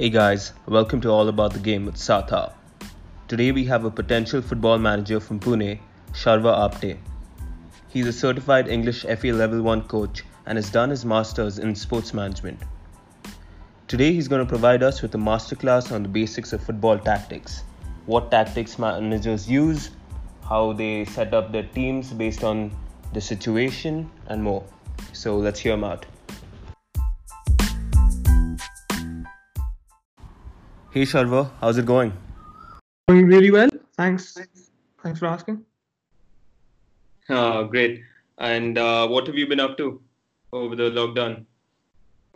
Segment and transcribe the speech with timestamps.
[0.00, 2.54] Hey guys, welcome to All About the Game with Satha.
[3.26, 5.80] Today we have a potential football manager from Pune,
[6.12, 6.98] Sharva Apte.
[7.88, 12.14] He's a certified English FA Level 1 coach and has done his masters in sports
[12.14, 12.60] management.
[13.88, 17.64] Today he's going to provide us with a masterclass on the basics of football tactics,
[18.06, 19.90] what tactics managers use,
[20.48, 22.70] how they set up their teams based on
[23.14, 24.64] the situation, and more.
[25.12, 26.06] So let's hear him out.
[30.98, 32.12] Hey Sharva, how's it going?
[33.08, 33.68] Going really well.
[33.96, 34.36] Thanks.
[35.00, 35.64] Thanks for asking.
[37.28, 38.02] Uh, great.
[38.38, 40.02] And uh, what have you been up to
[40.52, 41.44] over the lockdown?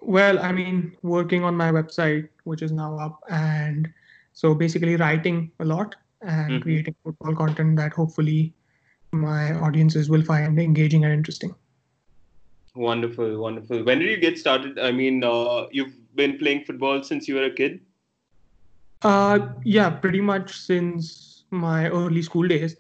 [0.00, 3.92] Well, I mean, working on my website, which is now up, and
[4.32, 6.62] so basically writing a lot and Mhm.
[6.62, 8.54] creating football content that hopefully
[9.10, 11.52] my audiences will find engaging and interesting.
[12.76, 13.82] Wonderful, wonderful.
[13.82, 14.78] When did you get started?
[14.78, 17.80] I mean, uh, you've been playing football since you were a kid?
[19.02, 22.76] Uh, yeah, pretty much since my early school days,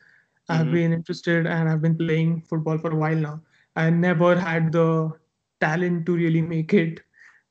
[0.48, 0.72] I've Mhm.
[0.72, 3.40] been interested and I've been playing football for a while now.
[3.76, 5.12] I never had the
[5.60, 7.00] talent to really make it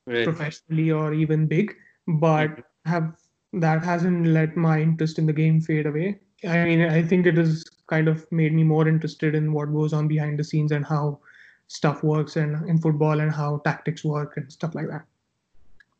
[0.06, 0.24] Right.
[0.24, 1.74] professionally or even big,
[2.06, 3.16] but have
[3.52, 6.18] that hasn't let my interest in the game fade away.
[6.48, 9.92] I mean, I think it has kind of made me more interested in what goes
[9.92, 11.20] on behind the scenes and how
[11.68, 15.04] stuff works and in football and how tactics work and stuff like that.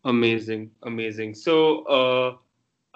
[0.04, 1.34] Amazing, amazing.
[1.34, 2.36] So, uh,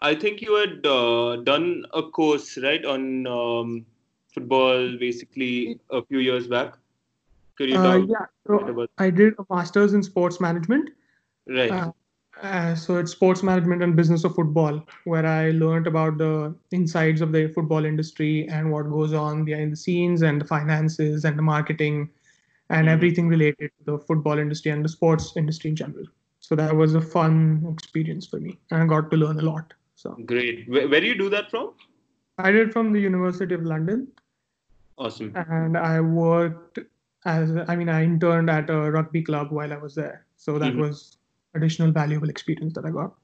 [0.01, 3.87] I think you had uh, done a course, right, on um,
[4.33, 6.75] football basically a few years back.
[7.57, 10.91] Could you Uh, talk yeah, so about I did a master's in sports management.
[11.49, 11.73] Right.
[11.73, 11.91] Uh,
[12.43, 17.23] uh, so it's sports management and business of football, where I learned about the insides
[17.23, 21.39] of the football industry and what goes on behind the scenes and the finances and
[21.39, 22.11] the marketing
[22.69, 22.91] and Mhm.
[22.91, 26.05] everything related to the football industry and the sports industry in general.
[26.41, 29.73] So that was a fun experience for me, and I got to learn a lot.
[29.97, 30.69] So Great.
[30.69, 31.73] Where, where do you do that from?
[32.39, 34.09] I did from the University of London,
[34.99, 35.33] Awesome.
[35.35, 36.79] and I worked
[37.25, 40.27] as I mean I interned at a rugby club while I was there.
[40.37, 40.79] So that Mhm.
[40.79, 41.17] was
[41.55, 43.15] additional valuable experience that I got.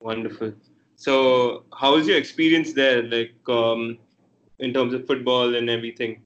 [0.00, 0.52] Wonderful.
[0.96, 3.98] So, how was your experience there, like um,
[4.58, 6.24] in terms of football and everything?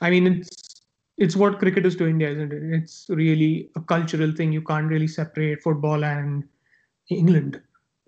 [0.00, 0.82] I mean, it's
[1.18, 2.62] it's what cricket is to India, isn't it?
[2.72, 4.52] It's really a cultural thing.
[4.52, 6.48] You can't really separate football and
[7.10, 7.60] England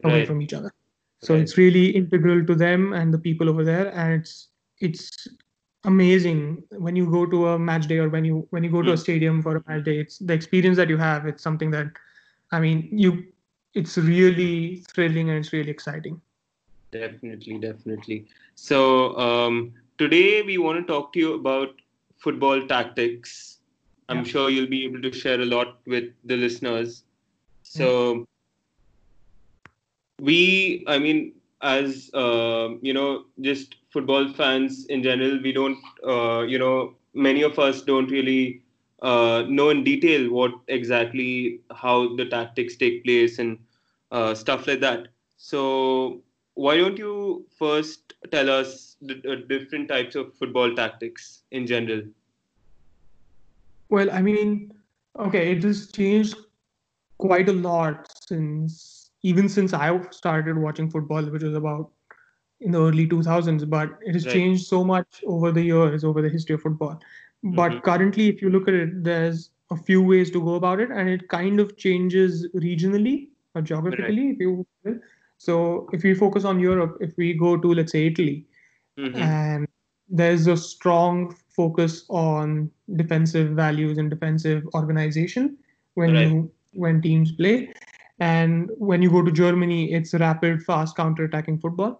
[0.04, 0.26] away Right.
[0.26, 0.72] from each other.
[1.20, 1.42] So Right.
[1.42, 4.48] it's really integral to them and the people over there, and it's
[4.80, 5.28] it's
[5.84, 8.92] amazing when you go to a match day or when you when you go to
[8.92, 8.98] a Mm.
[8.98, 9.98] stadium for a match day.
[10.00, 11.26] It's the experience that you have.
[11.26, 11.86] It's something that,
[12.50, 13.24] I mean, you
[13.74, 16.20] it's really thrilling and it's really exciting.
[16.90, 18.26] Definitely, definitely.
[18.54, 21.80] So, um, today we want to talk to you about
[22.18, 23.60] football tactics.
[24.08, 24.32] I'm Yeah.
[24.32, 27.04] sure you'll be able to share a lot with the listeners.
[27.62, 28.26] So,
[30.22, 36.42] we, I mean, as um, you know, just football fans in general, we don't, uh,
[36.42, 38.62] you know, many of us don't really
[39.02, 43.58] uh, know in detail what exactly how the tactics take place and
[44.12, 45.08] uh, stuff like that.
[45.38, 46.22] So,
[46.54, 52.02] why don't you first tell us the different types of football tactics in general?
[53.88, 54.72] Well, I mean,
[55.18, 56.36] okay, it has changed
[57.18, 58.91] quite a lot since
[59.22, 61.90] even since I started watching football, which was about
[62.60, 64.32] in the early 2000s, but it has Right.
[64.32, 67.00] changed so much over the years, over the history of football.
[67.42, 67.82] But Mhm.
[67.82, 71.08] currently, if you look at it, there's a few ways to go about it, and
[71.08, 74.98] it kind of changes regionally or geographically, if you will.
[75.38, 78.46] So, if we focus on Europe, if we go to, let's say, Italy,
[78.98, 79.22] Mhm.
[79.22, 79.66] and
[80.08, 85.56] there's a strong focus on defensive values and defensive organization
[85.94, 86.28] when Right.
[86.28, 87.72] you when teams play
[88.24, 91.92] and when you go to germany it's rapid fast counter-attacking football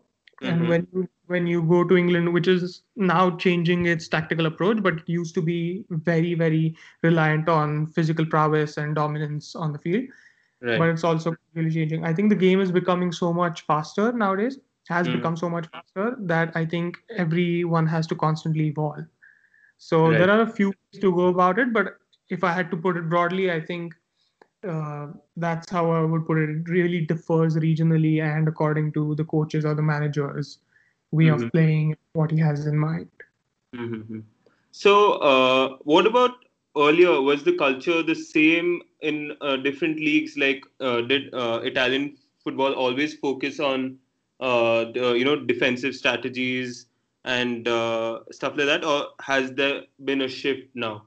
[0.43, 0.51] Mhm.
[0.51, 4.83] and when you when you go to england which is now changing its tactical approach
[4.87, 9.79] but it used to be very very reliant on physical prowess and dominance on the
[9.87, 10.05] field
[10.63, 10.79] Right.
[10.79, 12.05] but it's also really changing.
[12.05, 14.59] I think the game is becoming so much faster nowadays,
[14.89, 15.13] has Mm.
[15.13, 19.07] become so much faster that I think everyone has to constantly evolve.
[19.79, 20.19] So Right.
[20.19, 21.99] there are a few ways to go about it, but
[22.31, 23.95] if I had to put it broadly, I think
[24.65, 26.51] uh, that's how I would put it.
[26.51, 30.59] It really differs regionally and according to the coaches or the managers'
[31.13, 31.35] way Mhm.
[31.35, 33.09] of playing, what he has in mind.
[33.75, 34.21] Mm-hmm.
[34.71, 36.33] So, uh, what about
[36.77, 37.21] earlier?
[37.21, 40.37] Was the culture the same in uh, different leagues?
[40.37, 43.99] Like, uh, did uh, Italian football always focus on,
[44.41, 46.87] uh, the, you know, defensive strategies
[47.25, 51.07] and uh, stuff like that, or has there been a shift now?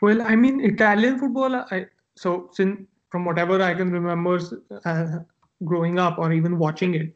[0.00, 1.54] Well, I mean, Italian football.
[1.54, 1.86] I
[2.16, 2.80] so since
[3.10, 4.40] from whatever I can remember
[4.84, 5.18] uh,
[5.64, 7.14] growing up or even watching it,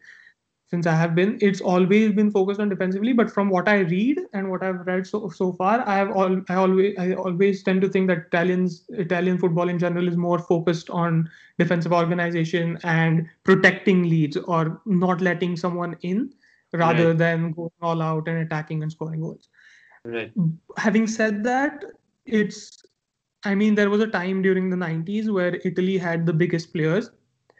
[0.70, 3.14] since I have been, it's always been focused on defensively.
[3.14, 6.42] But from what I read and what I've read so so far, I have all
[6.50, 10.38] I always I always tend to think that Italians Italian football in general is more
[10.38, 16.34] focused on defensive organization and protecting leads or not letting someone in
[16.74, 17.18] rather right.
[17.18, 19.48] than going all out and attacking and scoring goals.
[20.04, 20.32] Right.
[20.76, 21.82] Having said that,
[22.26, 22.84] it's
[23.44, 27.10] I mean there was a time during the 90s where Italy had the biggest players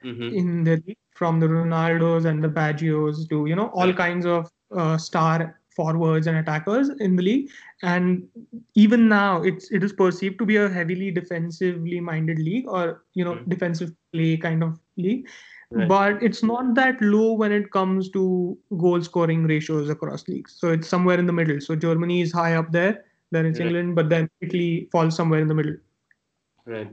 [0.04, 0.34] mm-hmm.
[0.34, 4.50] in the league from the Ronaldos and the Baggios to you know all kinds of
[4.76, 7.50] uh, star forwards and attackers in the league
[7.82, 8.26] and
[8.75, 13.25] even now it's it is perceived to be a heavily defensively minded league or you
[13.25, 13.50] know mm-hmm.
[13.50, 15.28] defensive play kind of league
[15.70, 15.88] right.
[15.88, 20.72] but it's not that low when it comes to goal scoring ratios across leagues so
[20.72, 23.66] it's somewhere in the middle so germany is high up there then it's right.
[23.66, 25.76] england but then italy falls somewhere in the middle
[26.66, 26.90] right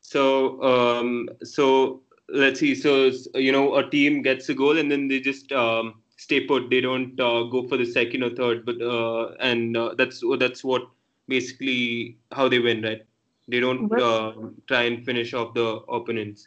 [0.00, 2.02] so um so
[2.32, 2.74] let's see.
[2.74, 6.70] So you know, a team gets a goal and then they just um, stay put.
[6.70, 10.64] They don't uh, go for the second or third, but uh, and uh, that's that's
[10.64, 10.88] what
[11.28, 13.02] basically how they win, right?
[13.48, 14.32] They don't uh,
[14.68, 16.46] try and finish off the opponents.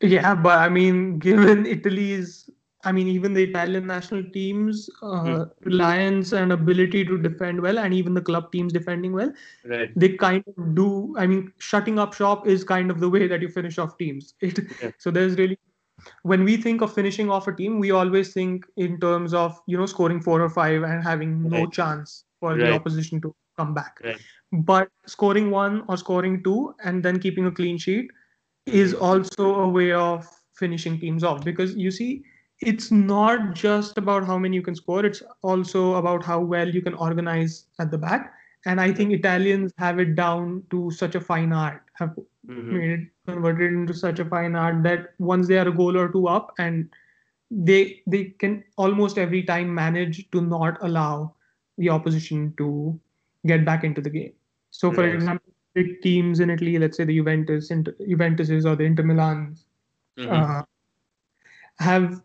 [0.00, 2.50] Yeah, but I mean, given Italy's
[2.84, 5.50] I mean, even the Italian national teams' uh, mm.
[5.64, 9.32] reliance and ability to defend well, and even the club teams defending well,
[9.64, 9.90] right.
[9.96, 11.14] they kind of do.
[11.18, 14.34] I mean, shutting up shop is kind of the way that you finish off teams.
[14.40, 14.90] It, yeah.
[14.98, 15.58] So there's really,
[16.22, 19.78] when we think of finishing off a team, we always think in terms of you
[19.78, 21.72] know scoring four or five and having no right.
[21.72, 22.58] chance for right.
[22.58, 24.00] the opposition to come back.
[24.52, 28.10] But scoring one or scoring two and then keeping a clean sheet
[28.66, 29.04] is mm-hmm.
[29.04, 32.22] also a way of finishing teams off because you see
[32.64, 36.82] it's not just about how many you can score it's also about how well you
[36.82, 38.32] can organize at the back
[38.66, 42.10] and i think italians have it down to such a fine art have
[42.48, 42.76] mm-hmm.
[42.76, 46.10] made it converted into such a fine art that once they are a goal or
[46.10, 46.88] two up and
[47.50, 51.32] they they can almost every time manage to not allow
[51.78, 52.98] the opposition to
[53.46, 54.32] get back into the game
[54.70, 59.02] so for example big teams in italy let's say the juventus juventuses or the inter
[59.02, 59.64] milans
[60.18, 60.32] mm-hmm.
[60.32, 60.62] uh,
[61.78, 62.22] have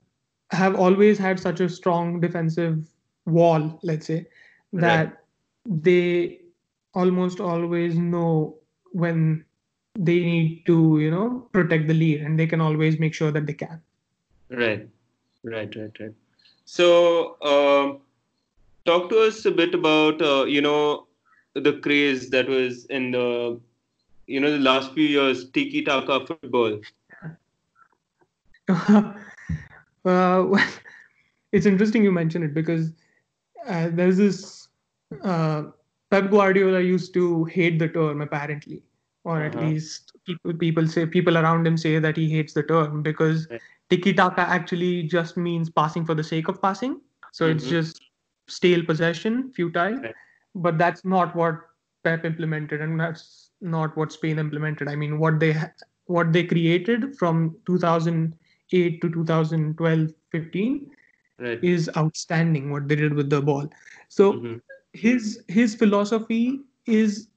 [0.52, 2.88] have always had such a strong defensive
[3.26, 4.26] wall, let's say,
[4.74, 5.14] that right.
[5.66, 6.42] they
[6.94, 8.56] almost always know
[8.92, 9.46] when
[9.96, 13.46] they need to, you know, protect the lead and they can always make sure that
[13.46, 13.82] they can.
[14.50, 14.88] Right,
[15.44, 16.14] right, right, right.
[16.66, 17.98] So, uh,
[18.86, 21.08] talk to us a bit about, uh, you know,
[21.54, 23.60] the craze that was in the,
[24.28, 26.80] you know, the last few years, tiki taka football.
[30.06, 30.58] Uh,
[31.52, 32.92] it's interesting you mention it because
[33.68, 34.68] uh, there's this
[35.24, 35.64] uh,
[36.12, 38.84] Pep Guardiola used to hate the term apparently,
[39.24, 39.66] or at uh-huh.
[39.66, 43.48] least people people say people around him say that he hates the term because
[43.90, 47.00] tiki taka actually just means passing for the sake of passing.
[47.32, 47.58] So mm-hmm.
[47.58, 48.02] it's just
[48.48, 50.00] stale possession, futile.
[50.56, 51.56] But that's not what
[52.04, 54.88] Pep implemented, and that's not what Spain implemented.
[54.88, 55.56] I mean, what they
[56.06, 58.36] what they created from 2000
[58.72, 60.92] 8 to 2012 15
[61.40, 61.64] right.
[61.64, 63.70] is outstanding what they did with the ball
[64.08, 64.58] so mm-hmm.
[64.94, 67.28] his his philosophy is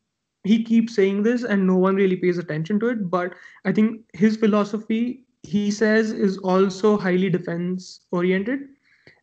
[0.44, 4.00] he keeps saying this and no one really pays attention to it but i think
[4.12, 8.68] his philosophy he says is also highly defense oriented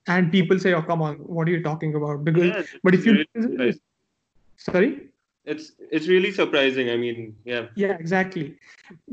[0.08, 3.06] and people say oh come on what are you talking about because yeah, but if
[3.06, 3.26] you
[4.58, 5.09] sorry
[5.50, 6.90] it's it's really surprising.
[6.90, 7.68] I mean, yeah.
[7.76, 8.56] Yeah, exactly.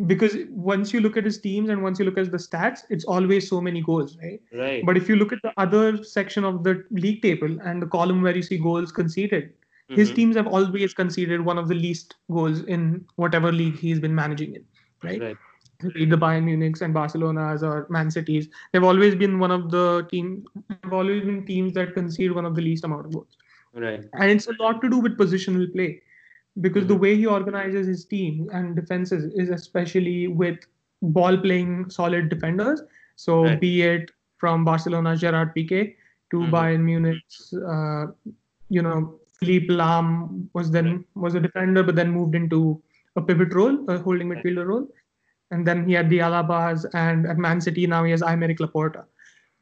[0.07, 3.05] Because once you look at his teams and once you look at the stats, it's
[3.05, 4.41] always so many goals, right?
[4.53, 4.85] Right.
[4.85, 8.23] But if you look at the other section of the league table and the column
[8.23, 9.95] where you see goals conceded, mm-hmm.
[9.95, 14.15] his teams have always conceded one of the least goals in whatever league he's been
[14.15, 14.65] managing in,
[15.03, 15.21] right?
[15.21, 15.37] Right.
[15.81, 20.47] The Bayern Munich's and Barcelona's or Man City's, they've always been one of the team.
[20.71, 23.37] They've always been teams that concede one of the least amount of goals.
[23.75, 24.03] Right.
[24.15, 26.01] And it's a lot to do with positional play
[26.61, 26.89] because mm-hmm.
[26.89, 30.59] the way he organizes his team and defenses is especially with
[31.03, 32.83] ball playing solid defenders.
[33.17, 33.61] So right.
[33.61, 35.95] be it from Barcelona's Gerard Piqué
[36.31, 36.55] to mm-hmm.
[36.55, 38.07] Bayern Munich's, uh,
[38.69, 42.83] you know, Philipp Lahm was then was a defender, but then moved into
[43.17, 44.89] a pivot role, a holding midfielder role.
[45.51, 49.05] And then he had the Alabas, and at Man City now he has Aymeric Laporta,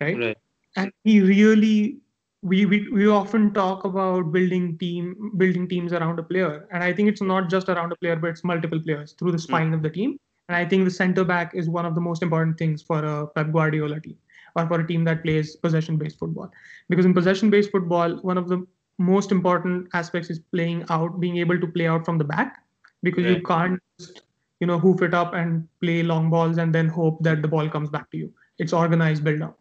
[0.00, 0.16] right?
[0.16, 0.38] right?
[0.76, 1.98] And he really
[2.44, 6.92] we, we we often talk about building team building teams around a player and i
[6.92, 9.74] think it's not just around a player but it's multiple players through the spine mm.
[9.74, 12.58] of the team and i think the center back is one of the most important
[12.58, 14.16] things for a pep guardiola team
[14.56, 16.50] or for a team that plays possession based football
[16.90, 18.62] because in possession based football one of the
[18.98, 22.62] most important aspects is playing out being able to play out from the back
[23.02, 24.22] because you can't just
[24.60, 27.68] you know hoof it up and play long balls and then hope that the ball
[27.68, 28.32] comes back to you.
[28.58, 29.58] It's organized build up.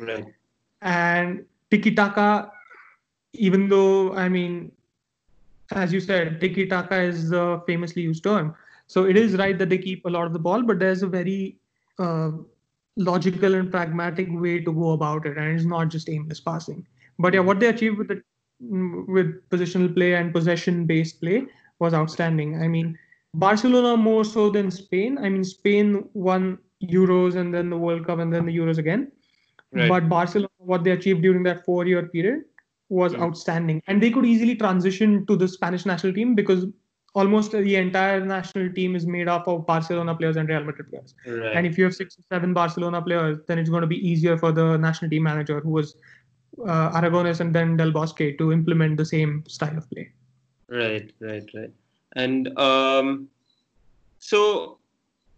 [0.00, 0.26] Right.
[0.82, 2.50] And tiki taka,
[3.32, 4.72] even though I mean,
[5.72, 8.54] as you said, tiki taka is a famously used term.
[8.86, 11.06] So it is right that they keep a lot of the ball, but there's a
[11.06, 11.56] very
[11.98, 12.30] uh,
[12.96, 16.86] logical and pragmatic way to go about it, and it's not just aimless passing.
[17.18, 18.22] But yeah, what they achieved with the
[19.16, 21.46] with positional play and possession based play
[21.80, 22.62] was outstanding.
[22.62, 22.98] I mean,
[23.34, 25.18] Barcelona more so than Spain.
[25.18, 29.10] I mean, Spain won Euros and then the World Cup and then the Euros again.
[29.74, 29.88] Right.
[29.88, 32.44] But Barcelona, what they achieved during that four year period
[32.88, 33.20] was yeah.
[33.20, 33.82] outstanding.
[33.86, 36.66] And they could easily transition to the Spanish national team because
[37.14, 41.14] almost the entire national team is made up of Barcelona players and Real Madrid players.
[41.26, 41.56] Right.
[41.56, 44.36] And if you have six or seven Barcelona players, then it's going to be easier
[44.36, 45.96] for the national team manager, who was
[46.66, 50.10] uh, Aragonés and then Del Bosque, to implement the same style of play.
[50.68, 51.72] Right, right, right.
[52.16, 53.28] And um,
[54.18, 54.78] so,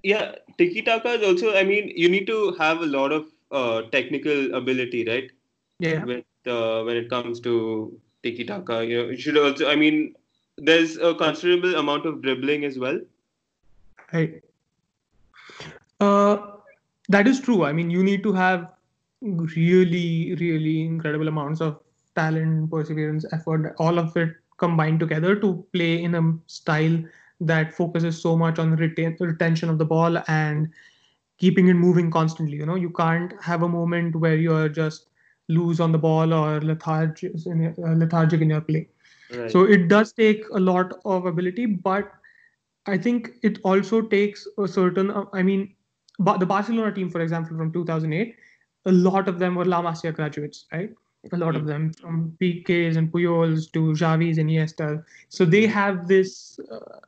[0.03, 1.57] yeah, tiki taka is also.
[1.57, 5.31] I mean, you need to have a lot of uh, technical ability, right?
[5.79, 6.05] Yeah.
[6.05, 9.69] With, uh, when it comes to tiki taka, you know, you should also.
[9.69, 10.15] I mean,
[10.59, 13.01] there's a considerable amount of dribbling as well.
[14.13, 14.43] Right.
[16.01, 16.37] Uh,
[17.09, 17.65] that is true.
[17.65, 18.73] I mean, you need to have
[19.21, 21.81] really, really incredible amounts of
[22.15, 26.99] talent, perseverance, effort, all of it combined together to play in a style
[27.41, 30.71] that focuses so much on retain, retention of the ball and
[31.39, 32.57] keeping it moving constantly.
[32.57, 35.09] You know, you can't have a moment where you're just
[35.49, 38.89] loose on the ball or lethargic, uh, lethargic in your play.
[39.49, 42.13] So it does take a lot of ability, but
[42.87, 45.11] I think it also takes a certain.
[45.11, 45.75] Uh, I mean,
[46.19, 48.37] the Barcelona team, for example, from 2008,
[48.87, 50.91] a lot of them were La Masia graduates, right?
[51.33, 51.57] A lot mm-hmm.
[51.57, 55.05] of them from PKs and Puyols to Xavis and Iniesta.
[55.29, 57.01] So they have this uh,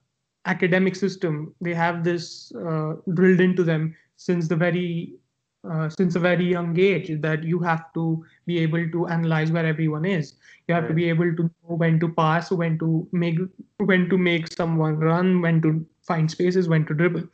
[0.44, 1.54] academic system.
[1.60, 5.14] They have this uh, drilled into them since the very
[5.68, 9.66] uh, since a very young age that you have to be able to analyze where
[9.66, 10.34] everyone is
[10.66, 10.88] you have right.
[10.88, 13.38] to be able to know when to pass when to make
[13.78, 17.24] when to make someone run when to find spaces when to dribble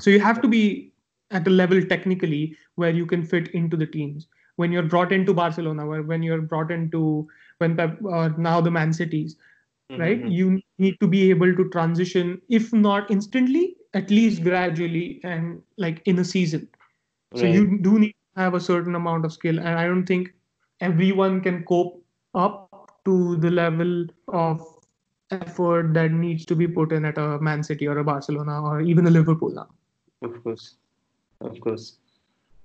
[0.00, 0.92] so you have to be
[1.30, 5.32] at a level technically where you can fit into the teams when you're brought into
[5.32, 7.26] barcelona or when you're brought into
[7.58, 9.36] when Pep, or now the man cities
[9.90, 10.00] mm-hmm.
[10.00, 15.62] right you need to be able to transition if not instantly at least gradually and
[15.76, 16.68] like in a season
[17.36, 20.32] so you do need to have a certain amount of skill, and I don't think
[20.80, 22.04] everyone can cope
[22.34, 24.66] up to the level of
[25.30, 28.80] effort that needs to be put in at a Man City or a Barcelona or
[28.80, 29.68] even a Liverpool now.
[30.22, 30.74] Of course,
[31.40, 31.98] of course.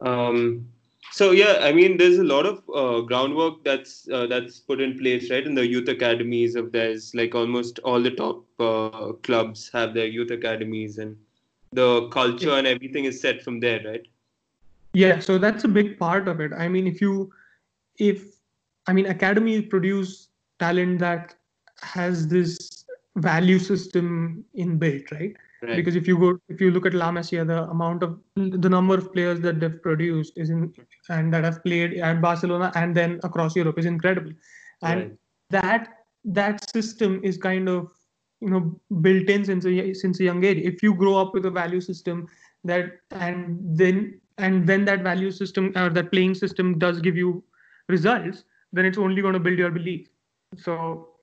[0.01, 0.67] Um,
[1.11, 4.97] so yeah, I mean, there's a lot of uh, groundwork that's uh, that's put in
[4.97, 5.45] place, right?
[5.45, 10.07] In the youth academies of there's like almost all the top uh, clubs have their
[10.07, 11.15] youth academies, and
[11.71, 12.57] the culture yeah.
[12.57, 14.05] and everything is set from there, right?
[14.95, 17.31] yeah so that's a big part of it i mean if you
[17.97, 18.23] if
[18.87, 21.35] i mean academies produce talent that
[21.81, 22.85] has this
[23.17, 25.75] value system inbuilt right Right.
[25.75, 28.95] because if you go if you look at La Masia, the amount of the number
[28.95, 30.73] of players that they've produced is in
[31.09, 34.31] and that have played at Barcelona and then across Europe is incredible,
[34.83, 35.17] and right.
[35.49, 35.87] that
[36.25, 37.87] that system is kind of
[38.41, 40.57] you know built in since a since a young age.
[40.57, 42.27] If you grow up with a value system
[42.65, 47.43] that and then and when that value system or that playing system does give you
[47.87, 48.43] results
[48.73, 50.07] then it's only going to build your belief
[50.57, 51.14] so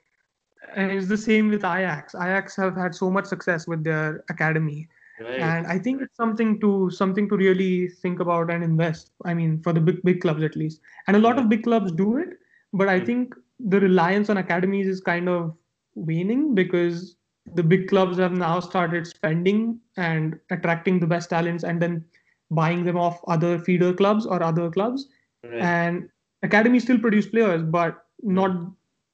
[0.76, 4.88] it's the same with ajax ajax have had so much success with their academy
[5.21, 5.40] right.
[5.40, 9.61] and i think it's something to something to really think about and invest i mean
[9.62, 12.38] for the big big clubs at least and a lot of big clubs do it
[12.73, 15.54] but i think the reliance on academies is kind of
[15.95, 17.16] waning because
[17.54, 22.04] the big clubs have now started spending and attracting the best talents and then
[22.50, 25.09] buying them off other feeder clubs or other clubs.
[25.42, 25.61] Right.
[25.61, 26.09] And
[26.42, 28.50] academies still produce players, but not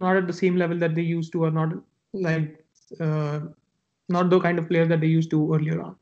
[0.00, 1.72] not at the same level that they used to, or not
[2.12, 2.64] like
[3.00, 3.40] uh,
[4.08, 5.96] not the kind of players that they used to earlier on.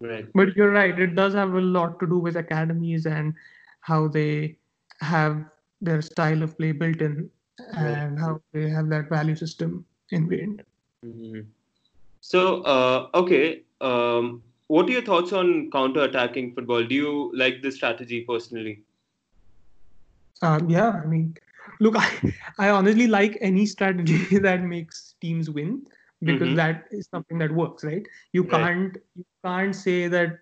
[0.00, 0.28] Right.
[0.34, 3.34] But you're right; it does have a lot to do with academies and
[3.80, 4.56] how they
[5.00, 5.44] have
[5.80, 7.30] their style of play built in,
[7.76, 8.20] and right.
[8.20, 10.62] how they have that value system ingrained.
[11.04, 11.40] Mm-hmm.
[12.20, 16.84] So, uh, okay, um, what are your thoughts on counter-attacking football?
[16.84, 18.82] Do you like this strategy personally?
[20.42, 21.36] Um, yeah, I mean,
[21.80, 25.82] look, I, I honestly like any strategy that makes teams win
[26.22, 26.56] because mm-hmm.
[26.56, 28.04] that is something that works, right?
[28.32, 28.50] You right.
[28.50, 30.38] can't you can't say that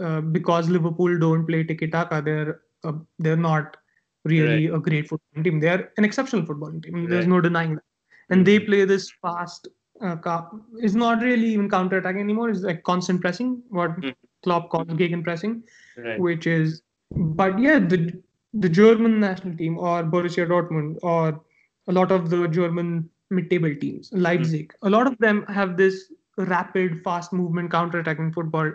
[0.00, 3.76] uh, because Liverpool don't play tiki taka, they're uh, they're not
[4.24, 4.76] really right.
[4.76, 5.60] a great football team.
[5.60, 7.08] They're an exceptional football team.
[7.08, 7.34] There's right.
[7.34, 7.84] no denying that.
[8.30, 8.44] And mm-hmm.
[8.44, 9.68] they play this fast
[10.00, 10.42] uh,
[10.80, 12.50] is not really even counter attacking anymore.
[12.50, 14.10] It's like constant pressing, what mm-hmm.
[14.42, 15.62] Klopp calls gegen pressing,
[15.96, 16.18] right.
[16.18, 16.82] which is.
[17.10, 18.20] But yeah, the
[18.54, 21.40] the German national team or Borussia Dortmund or
[21.88, 24.86] a lot of the German mid-table teams, Leipzig, mm-hmm.
[24.86, 28.70] a lot of them have this rapid, fast movement counter-attacking football,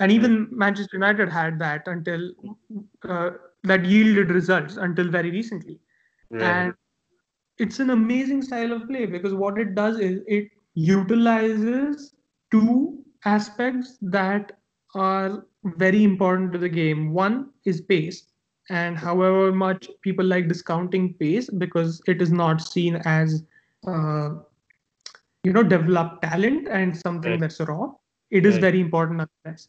[0.00, 2.30] and even Manchester United had that until
[3.08, 3.30] uh,
[3.62, 5.78] that yielded results until very recently,
[6.30, 6.42] right.
[6.42, 6.74] and
[7.58, 12.14] it's an amazing style of play because what it does is it utilizes
[12.50, 14.52] two aspects that
[14.94, 17.12] are very important to the game.
[17.12, 18.24] One is pace,
[18.70, 23.42] and however much people like discounting pace because it is not seen as
[23.86, 24.30] uh,
[25.42, 27.40] you know developed talent and something right.
[27.40, 27.92] that's raw
[28.30, 28.62] it is right.
[28.62, 29.68] very important nonetheless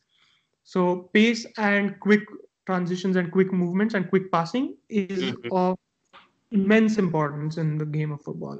[0.63, 2.23] so pace and quick
[2.65, 5.51] transitions and quick movements and quick passing is mm-hmm.
[5.51, 5.77] of
[6.51, 8.59] immense importance in the game of football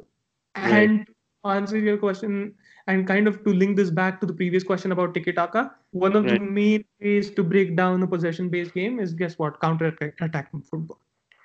[0.57, 0.73] right.
[0.73, 1.07] and
[1.45, 2.53] answer your question
[2.87, 6.15] and kind of to link this back to the previous question about tiki taka, one
[6.15, 6.39] of right.
[6.39, 9.59] the main ways to break down a possession based game is guess what?
[9.59, 10.99] Counter attacking football.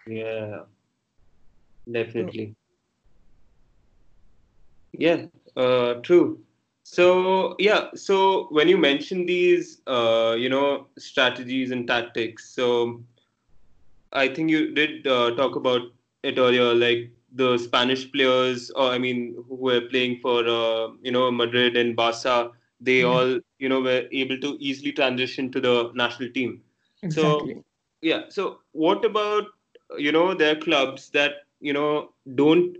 [0.06, 0.61] Yeah,
[1.90, 2.54] definitely.
[4.92, 6.40] Yeah, uh, true.
[6.82, 13.02] So yeah, so when you mention these, uh, you know, strategies and tactics, so
[14.12, 15.82] I think you did uh, talk about
[16.23, 21.12] it earlier, like the Spanish players, or I mean, who were playing for uh, you
[21.12, 23.12] know Madrid and Barca, they mm-hmm.
[23.12, 26.62] all you know were able to easily transition to the national team.
[27.02, 27.54] Exactly.
[27.54, 27.64] So
[28.02, 29.49] yeah, so what about
[29.99, 32.76] you know their clubs that you know don't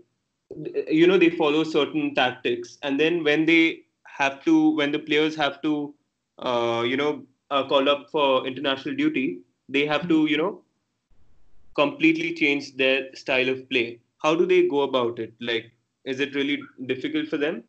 [0.89, 5.37] you know they follow certain tactics, and then when they have to when the players
[5.37, 5.95] have to
[6.39, 9.39] uh, you know uh, call up for international duty,
[9.69, 10.63] they have to you know
[11.75, 15.35] completely change their style of play how do they go about it?
[15.41, 15.73] Like
[16.05, 17.65] is it really difficult for them?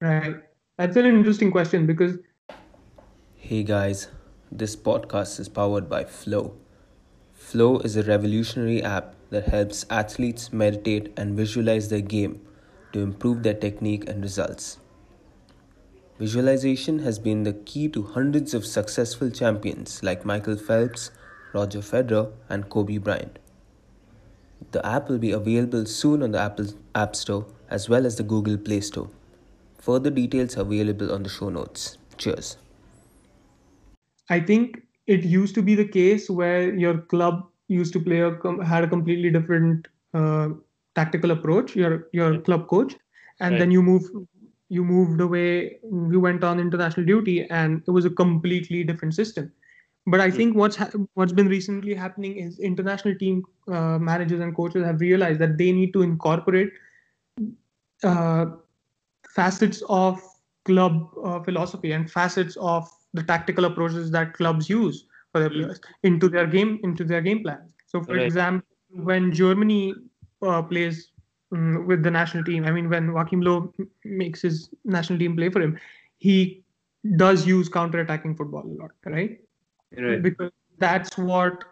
[0.00, 0.36] Right.
[0.78, 2.18] That's an interesting question because
[3.36, 4.08] hey guys.
[4.52, 6.54] This podcast is powered by flow.
[7.34, 12.40] Flow is a revolutionary app that helps athletes meditate and visualize their game
[12.92, 14.78] to improve their technique and results.
[16.18, 21.10] Visualization has been the key to hundreds of successful champions like Michael Phelps,
[21.52, 23.38] Roger Federer, and Kobe Bryant.
[24.72, 28.22] The app will be available soon on the Apple App Store as well as the
[28.22, 29.08] Google Play Store.
[29.78, 31.98] Further details are available on the show notes.
[32.16, 32.56] Cheers.
[34.28, 38.64] I think it used to be the case where your club used to play a
[38.64, 40.48] had a completely different uh,
[40.94, 41.76] tactical approach.
[41.76, 42.96] Your your club coach,
[43.40, 43.58] and right.
[43.58, 44.10] then you moved
[44.68, 45.78] you moved away.
[45.82, 49.52] You went on international duty, and it was a completely different system.
[50.06, 50.36] But I hmm.
[50.36, 55.00] think what's ha- what's been recently happening is international team uh, managers and coaches have
[55.00, 56.72] realized that they need to incorporate
[58.02, 58.46] uh,
[59.34, 60.20] facets of
[60.64, 65.62] club uh, philosophy and facets of the tactical approaches that clubs use for their hmm.
[65.62, 67.72] players into their game into their game plans.
[67.86, 68.26] So, for right.
[68.26, 69.94] example, when Germany
[70.42, 71.12] uh, plays
[71.52, 73.72] um, with the national team, I mean, when Joachim Low
[74.04, 75.78] makes his national team play for him,
[76.18, 76.64] he
[77.16, 79.38] does use counter-attacking football a lot, right?
[79.96, 80.22] Right.
[80.22, 81.64] because that's what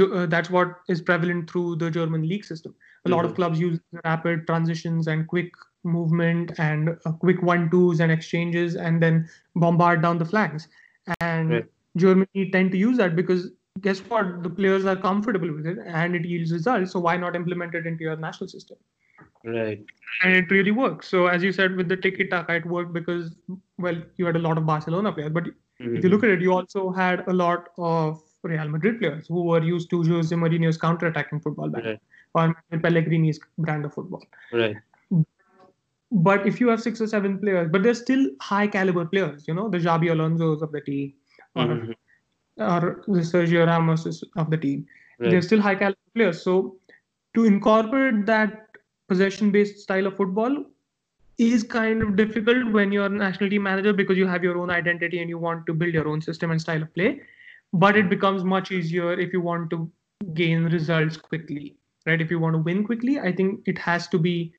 [0.00, 2.74] uh, that's what is prevalent through the German league system.
[3.04, 3.30] A lot mm-hmm.
[3.30, 5.50] of clubs use rapid transitions and quick
[5.84, 10.68] movement and uh, quick one-twos and exchanges, and then bombard down the flanks.
[11.20, 11.64] And right.
[11.96, 14.42] Germany tend to use that because guess what?
[14.42, 16.92] The players are comfortable with it, and it yields results.
[16.92, 18.76] So why not implement it into your national system?
[19.44, 19.84] Right.
[20.22, 21.08] And it really works.
[21.08, 23.34] So as you said with the tiki taka, it worked because
[23.78, 25.44] well, you had a lot of Barcelona players, but
[25.82, 25.96] Mm-hmm.
[25.96, 29.42] If you look at it, you also had a lot of Real Madrid players who
[29.44, 32.00] were used to Jose Mourinho's counter-attacking football back, right.
[32.34, 34.22] or Pellegrini's brand of football.
[34.52, 34.76] Right.
[36.10, 39.54] But if you have six or seven players, but they're still high caliber players, you
[39.54, 41.14] know, the Xabi Alonso's of the team,
[41.54, 41.92] or, mm-hmm.
[42.62, 44.86] or the Sergio Ramos of the team.
[45.18, 45.30] Right.
[45.30, 46.42] They're still high caliber players.
[46.42, 46.76] So
[47.34, 48.66] to incorporate that
[49.08, 50.64] possession-based style of football
[51.38, 54.70] is kind of difficult when you're a national team manager because you have your own
[54.70, 57.20] identity and you want to build your own system and style of play.
[57.72, 59.90] But it becomes much easier if you want to
[60.34, 62.20] gain results quickly, right?
[62.20, 64.52] If you want to win quickly, I think it has to be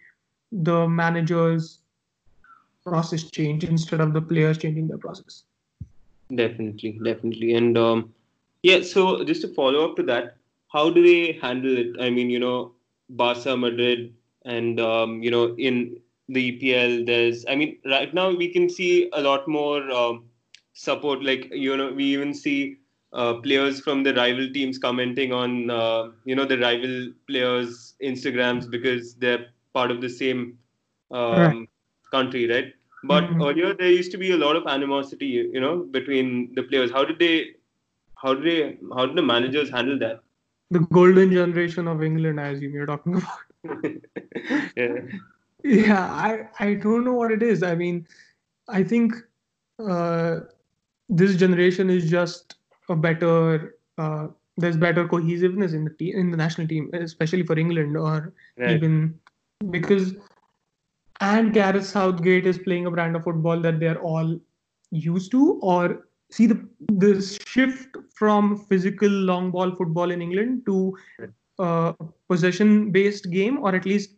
[0.52, 1.80] the manager's
[2.84, 5.44] process change instead of the players changing their process.
[6.34, 7.54] Definitely, definitely.
[7.54, 8.14] And um,
[8.64, 10.38] yeah, so just to follow up to that,
[10.72, 11.96] how do they handle it?
[12.00, 12.74] I mean, you know,
[13.10, 14.14] Barca, Madrid,
[14.46, 15.98] and um, you know, in
[16.30, 17.06] the EPL.
[17.06, 20.26] There's, I mean, right now we can see a lot more um,
[20.74, 21.24] support.
[21.24, 22.78] Like you know, we even see
[23.14, 28.70] uh, players from the rival teams commenting on uh, you know the rival players' Instagrams
[28.70, 30.58] because they're part of the same
[31.12, 31.68] um,
[32.12, 32.74] country, right?
[33.04, 33.42] But mm-hmm.
[33.42, 36.92] earlier there used to be a lot of animosity, you know, between the players.
[36.92, 37.48] How did they,
[38.16, 40.22] how did they, how did the managers handle that?
[40.72, 43.36] The golden generation of England, I assume you're talking about.
[44.78, 45.00] yeah.
[45.64, 47.64] Yeah, I I don't know what it is.
[47.64, 48.06] I mean,
[48.68, 49.14] I think
[49.80, 50.42] uh,
[51.10, 52.56] this generation is just
[52.90, 53.76] a better.
[53.98, 58.34] Uh, there's better cohesiveness in the team, in the national team, especially for England, or
[58.58, 58.72] right.
[58.72, 59.18] even
[59.72, 60.16] because
[61.22, 64.38] and Gareth Southgate is playing a brand of football that they're all
[64.92, 70.98] used to, or see the the shift from physical long ball football in England to
[71.60, 71.94] uh,
[72.28, 74.16] possession based game, or at least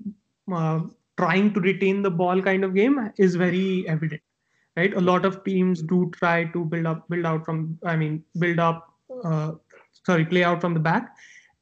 [0.52, 0.80] uh,
[1.18, 4.22] trying to retain the ball kind of game, is very evident.
[4.78, 7.80] Right, a lot of teams do try to build up, build out from.
[7.86, 8.92] I mean, build up.
[9.24, 9.54] Uh,
[10.06, 11.16] sorry, play out from the back,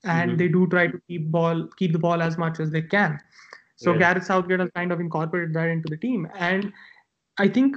[0.03, 0.37] and mm-hmm.
[0.37, 3.19] they do try to keep ball, keep the ball as much as they can.
[3.75, 3.99] So yeah.
[3.99, 6.73] Gareth Southgate has kind of incorporated that into the team, and
[7.37, 7.75] I think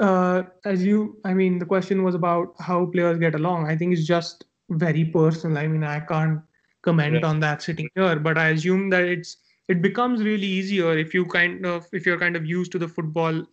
[0.00, 3.66] uh, as you, I mean, the question was about how players get along.
[3.66, 5.58] I think it's just very personal.
[5.58, 6.40] I mean, I can't
[6.82, 7.26] comment yeah.
[7.26, 9.36] on that sitting here, but I assume that it's
[9.68, 12.88] it becomes really easier if you kind of if you're kind of used to the
[12.88, 13.44] football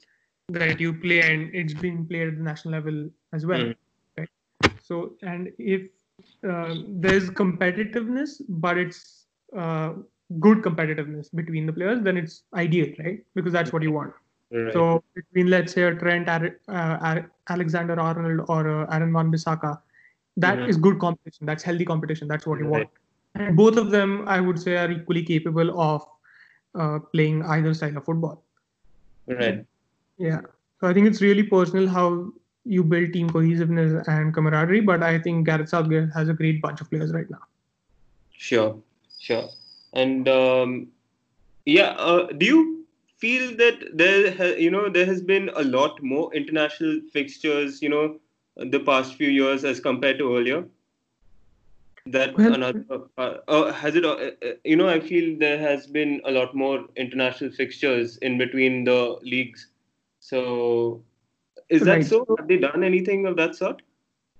[0.50, 3.60] that you play and it's being played at the national level as well.
[3.60, 3.76] Mm.
[4.18, 4.30] Right?
[4.82, 5.88] So and if
[6.48, 9.26] uh, there's competitiveness, but it's
[9.56, 9.94] uh,
[10.40, 13.24] good competitiveness between the players, then it's ideal, right?
[13.36, 14.14] Because that's what you want.
[14.52, 14.72] Right.
[14.74, 19.80] So between let's say a Trent, uh, Alexander Arnold, or uh, Aaron Wan-Bissaka,
[20.38, 20.70] that mm-hmm.
[20.70, 21.46] is good competition.
[21.46, 22.28] That's healthy competition.
[22.28, 22.72] That's what you right.
[22.72, 22.90] want.
[23.36, 26.04] And both of them, I would say, are equally capable of
[26.74, 28.44] uh, playing either style of football.
[29.28, 29.66] Right.
[30.18, 30.42] Yeah.
[30.80, 32.32] So I think it's really personal how
[32.64, 34.82] you build team cohesiveness and camaraderie.
[34.82, 37.42] But I think Gareth Southgate has a great bunch of players right now.
[38.32, 38.78] Sure.
[39.20, 39.50] Sure.
[39.94, 40.88] And um,
[41.66, 42.86] yeah, uh, do you
[43.18, 47.90] feel that there, ha- you know, there has been a lot more international fixtures, you
[47.90, 48.20] know,
[48.58, 50.66] the past few years as compared to earlier?
[52.08, 52.86] That well, another
[53.18, 54.06] uh, uh, has it?
[54.06, 54.32] Uh, uh,
[54.64, 59.18] you know, I feel there has been a lot more international fixtures in between the
[59.24, 59.68] leagues.
[60.20, 61.04] So,
[61.70, 62.26] is that so?
[62.38, 63.82] Have they done anything of that sort?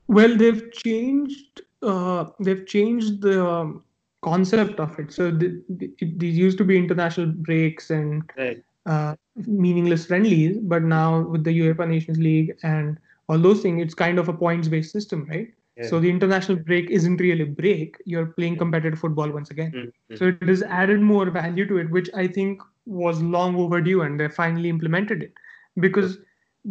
[0.08, 1.62] Well, they've changed.
[1.82, 3.84] Uh, they've changed the um,
[4.26, 5.14] concept of it.
[5.14, 8.64] So these used to be international breaks and right.
[8.86, 12.98] uh, meaningless friendlies, but now with the UEFA Nations League and
[13.30, 15.54] all those things, it's kind of a points-based system, right?
[15.78, 15.88] Yeah.
[15.88, 17.98] So the international break isn't really a break.
[18.06, 19.72] You're playing competitive football once again.
[19.72, 20.16] Mm-hmm.
[20.16, 24.20] So it has added more value to it, which I think was long overdue, and
[24.20, 25.34] they finally implemented it
[25.80, 26.20] because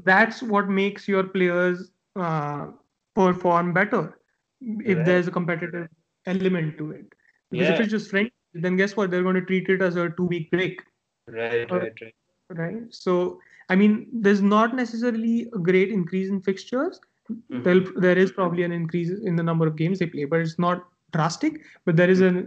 [0.04, 2.68] that's what makes your players uh,
[3.14, 4.18] perform better
[4.60, 5.06] if right.
[5.06, 5.88] there's a competitive
[6.26, 7.06] element to it.
[7.50, 7.74] Because yeah.
[7.74, 9.10] if it's just friendly, then guess what?
[9.10, 10.80] They're going to treat it as a two week break.
[11.28, 12.14] Right, right, right.
[12.50, 12.82] Right.
[12.90, 17.00] So, I mean, there's not necessarily a great increase in fixtures.
[17.30, 18.00] Mm-hmm.
[18.00, 20.86] There is probably an increase in the number of games they play, but it's not
[21.12, 21.60] drastic.
[21.84, 22.46] But there is a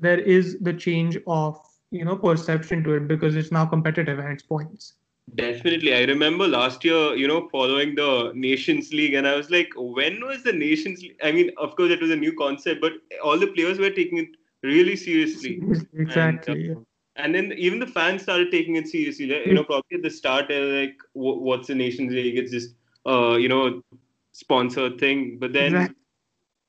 [0.00, 1.58] there is the change of
[1.90, 4.94] you know perception to it because it's now competitive and it's points.
[5.34, 5.94] Definitely.
[5.94, 10.24] I remember last year, you know, following the Nations League, and I was like, when
[10.24, 11.16] was the Nations League?
[11.22, 14.18] I mean, of course, it was a new concept, but all the players were taking
[14.18, 14.28] it
[14.62, 15.60] really seriously.
[15.94, 16.68] Exactly.
[16.68, 16.80] And, uh,
[17.16, 19.26] and then even the fans started taking it seriously.
[19.46, 22.38] You know, probably at the start, like, what's the Nations League?
[22.38, 22.74] It's just,
[23.06, 23.82] uh, you know,
[24.38, 25.38] sponsored thing.
[25.40, 25.96] But then exactly.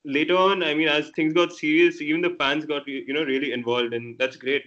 [0.06, 3.54] later on, I mean, as things got serious, even the fans got, you know, really
[3.54, 4.64] involved, and that's great.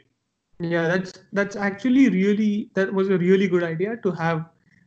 [0.61, 4.45] Yeah, that's that's actually really that was a really good idea to have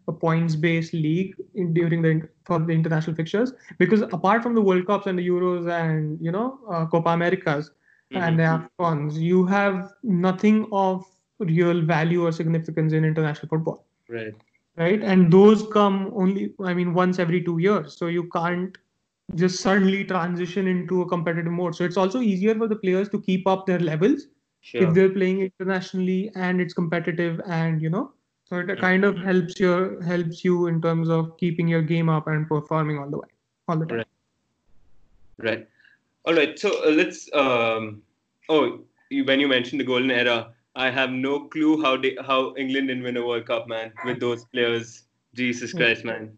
[0.08, 4.86] a points-based league in, during the for the international fixtures because apart from the World
[4.88, 8.24] Cups and the Euros and you know uh, Copa Americas mm-hmm.
[8.24, 11.04] and the Afcons, you have nothing of
[11.40, 13.86] real value or significance in international football.
[14.08, 14.36] Right.
[14.78, 18.78] Right, and those come only I mean once every two years, so you can't
[19.34, 21.76] just suddenly transition into a competitive mode.
[21.76, 24.28] So it's also easier for the players to keep up their levels
[24.66, 24.84] sure.
[24.84, 28.12] if they're playing internationally and it's competitive and you know
[28.46, 32.28] so it kind of helps your helps you in terms of keeping your game up
[32.28, 33.32] and performing all the way
[33.68, 35.68] all the time right, right.
[36.26, 38.02] all right so uh, let's um
[38.50, 40.38] oh you, when you mentioned the golden era
[40.76, 44.20] i have no clue how they how england didn't win a world cup man with
[44.20, 46.38] those players jesus christ man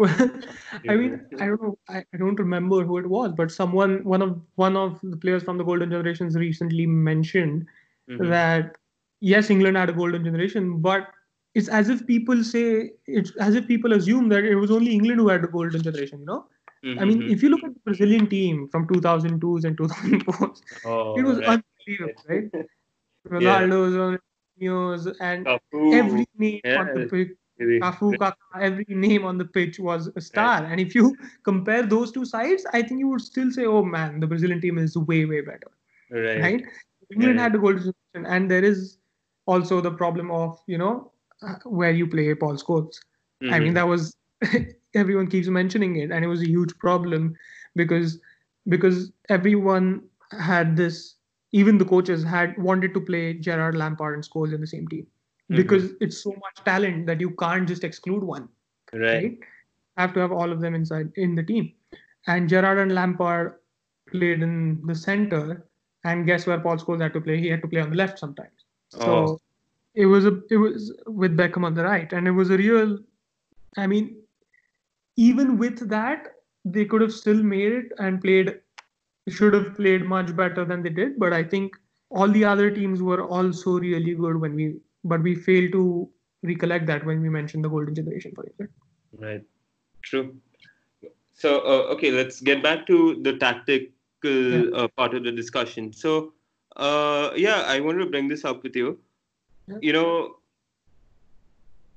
[0.00, 0.30] well,
[0.88, 1.78] I mean, I don't know.
[1.86, 5.42] I, I don't remember who it was, but someone, one of one of the players
[5.42, 7.66] from the golden generations, recently mentioned
[8.08, 8.30] mm-hmm.
[8.30, 8.76] that
[9.20, 11.08] yes, England had a golden generation, but
[11.54, 15.20] it's as if people say it's as if people assume that it was only England
[15.20, 16.20] who had a golden generation.
[16.20, 16.46] You know,
[16.82, 16.98] mm-hmm.
[16.98, 17.32] I mean, mm-hmm.
[17.32, 21.62] if you look at the Brazilian team from 2002s and 2004s, oh, it was right.
[21.88, 22.66] unbelievable, right?
[23.28, 23.66] Ronaldo yeah.
[23.66, 24.18] was
[24.60, 25.46] Marquinhos, and
[25.92, 27.36] every name on the pitch.
[27.60, 30.64] Cafu, Kaká, every name on the pitch was a star.
[30.64, 34.18] And if you compare those two sides, I think you would still say, "Oh man,
[34.20, 35.70] the Brazilian team is way way better."
[36.10, 36.40] Right.
[36.40, 36.64] Right?
[37.12, 37.42] England Yeah.
[37.42, 38.98] had the golden generation, and there is
[39.46, 41.12] also the problem of you know
[41.64, 42.98] where you play Paul Scholes.
[43.50, 43.74] I mean, Mhm.
[43.74, 44.16] that was
[44.94, 47.34] everyone keeps mentioning it, and it was a huge problem
[47.76, 48.18] because
[48.68, 50.02] because everyone
[50.38, 51.16] had this.
[51.52, 55.06] Even the coaches had wanted to play Gerrard Lampard and Scholes in the same team
[55.50, 55.56] Mhm.
[55.56, 58.48] because it's so much talent that you can't just exclude one,
[58.92, 59.02] right.
[59.02, 59.38] right?
[59.96, 61.72] Have to have all of them inside in the team.
[62.26, 63.54] And Gerrard and Lampard
[64.10, 65.66] played in the center,
[66.04, 67.38] and guess where Paul Scholes had to play?
[67.40, 68.64] He had to play on the left sometimes.
[68.90, 69.40] So Oh.
[69.94, 72.98] it was a it was with Beckham on the right, and it was a real.
[73.76, 74.16] I mean,
[75.16, 76.34] even with that,
[76.64, 78.60] they could have still made it and played.
[79.30, 81.76] Should have played much better than they did, but I think
[82.10, 84.76] all the other teams were also really good when we.
[85.04, 86.08] But we failed to
[86.42, 88.74] recollect that when we mentioned the golden generation, for example.
[89.18, 89.42] Right.
[90.02, 90.36] True.
[91.32, 93.90] So, uh, okay, let's get back to the tactical
[94.24, 94.64] Yeah.
[94.74, 95.92] uh, part of the discussion.
[95.92, 96.34] So,
[96.76, 98.98] uh, yeah, I wanted to bring this up with you.
[99.68, 99.78] Yeah.
[99.80, 100.36] You know,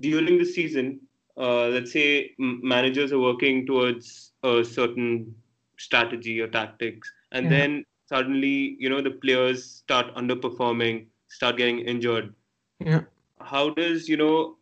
[0.02, 1.02] during the season,
[1.38, 5.36] uh, let's say managers are working towards a certain
[5.78, 7.50] strategy or tactics, and Yeah.
[7.50, 12.34] then suddenly, you know, the players start underperforming, start getting injured.
[12.80, 13.02] Yeah.
[13.42, 14.58] How does, you know,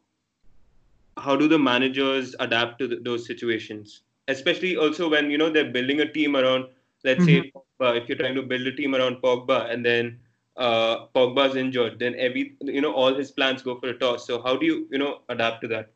[1.18, 4.04] how do the managers adapt to th those situations
[4.34, 6.66] especially also when you know they're building a team around
[7.04, 10.20] let's say Pogba, if you're trying to build a team around Pogba and then
[10.58, 14.42] uh, Pogba's injured then every you know all his plans go for a toss so
[14.42, 15.92] how do you you know adapt to that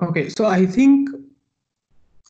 [0.00, 1.08] Okay, so I think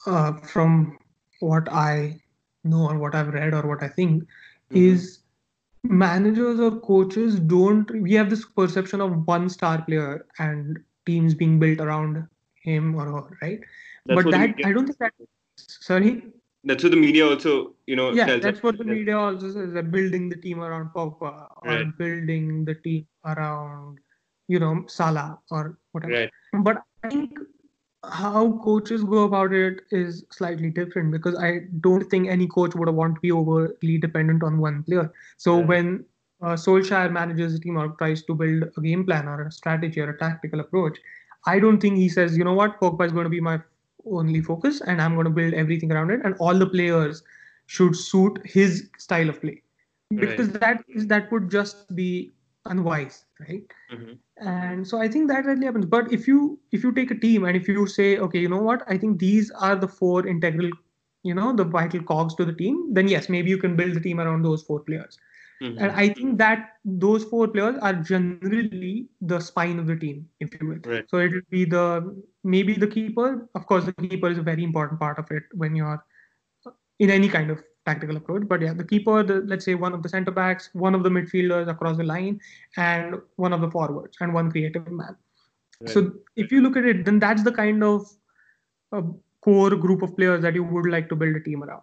[0.07, 0.97] uh, from
[1.41, 2.21] what I
[2.65, 4.25] know or what I've read or what I think
[4.73, 4.77] Mhm.
[4.87, 5.21] is
[5.85, 11.59] managers or coaches don't we have this perception of one star player and teams being
[11.59, 12.27] built around
[12.63, 13.61] him or her, right?
[14.07, 15.13] That's but that I don't think that
[15.57, 16.23] sorry.
[16.65, 19.73] that's what the media also you know Yeah, tells that's what the media also says.
[19.73, 21.99] They're building the team around Pogba or Right.
[21.99, 23.99] building the team around,
[24.49, 26.15] you know, Salah or whatever.
[26.15, 26.31] right
[26.65, 27.39] But I think
[28.05, 32.89] how coaches go about it is slightly different because I don't think any coach would
[32.89, 35.13] want to be overly dependent on one player.
[35.37, 35.67] So Yeah.
[35.67, 36.05] when
[36.41, 40.01] uh, Solskjaer manages a team or tries to build a game plan or a strategy
[40.01, 40.99] or a tactical approach,
[41.47, 43.61] I don't think he says, you know what, Pogba is going to be my
[44.07, 47.23] only focus and I'm going to build everything around it and all the players
[47.67, 49.63] should suit his style of play
[50.15, 52.33] because that is that would just be
[52.69, 53.77] unwise, right?
[53.93, 54.19] Mhm.
[54.49, 56.41] and so i think that really happens but if you
[56.77, 59.19] if you take a team and if you say okay you know what i think
[59.23, 60.71] these are the four integral
[61.31, 64.05] you know the vital cogs to the team then yes maybe you can build the
[64.07, 65.19] team around those four players
[65.63, 65.75] Mhm.
[65.81, 66.69] and i think that
[67.07, 71.09] those four players are generally the spine of the team if you will Right.
[71.15, 71.85] so it will be the
[72.57, 73.29] maybe the keeper
[73.61, 75.99] of course the keeper is a very important part of it when you're
[76.99, 78.47] in any kind of tactical approach.
[78.53, 81.13] But yeah, the keeper, the, let's say one of the center backs, one of the
[81.17, 82.41] midfielders across the line,
[82.77, 85.17] and one of the forwards, and one creative man.
[85.81, 85.91] Right.
[85.91, 86.13] So
[86.45, 88.07] if you look at it, then that's the kind of
[88.93, 89.03] uh,
[89.49, 91.83] core group of players that you would like to build a team around.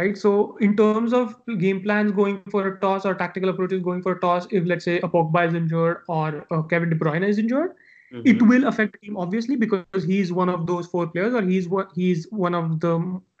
[0.00, 0.16] Right.
[0.16, 0.34] So
[0.66, 4.20] in terms of game plans going for a toss or tactical approaches going for a
[4.20, 7.74] toss, if let's say a Pogba is injured or uh, Kevin De Bruyne is injured,
[8.12, 8.22] Mhm.
[8.30, 11.92] it will affect team obviously because he's one of those four players or he's what
[11.94, 12.94] he's one of the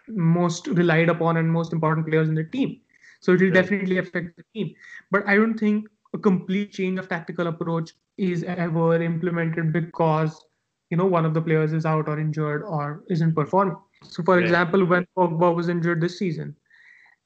[0.08, 2.80] most relied upon and most important players in the team
[3.20, 3.52] so it will Right.
[3.52, 4.74] definitely affect the team
[5.10, 10.44] but i don't think a complete change of tactical approach is ever implemented because
[10.90, 14.38] you know one of the players is out or injured or isn't performing so for
[14.40, 14.48] Right.
[14.48, 16.54] example when pogba was injured this season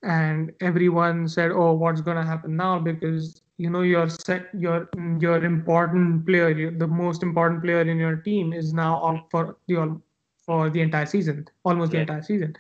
[0.03, 4.89] and everyone said oh what's going to happen now because you know your set your
[5.21, 9.57] your important player your, the most important player in your team is now out for
[9.69, 9.77] the
[10.47, 12.57] for the entire season almost the entire season.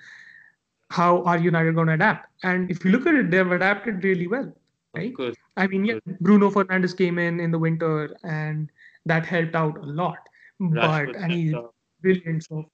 [0.90, 2.28] How are united going to adapt?
[2.42, 4.52] And if you look at it they've adapted really well
[4.94, 5.16] right?
[5.16, 5.36] course.
[5.56, 8.70] I mean yeah bruno fernandes came in in the winter and
[9.06, 10.18] that helped out a lot.
[10.60, 11.54] But Rashford and he's
[12.02, 12.64] brilliant so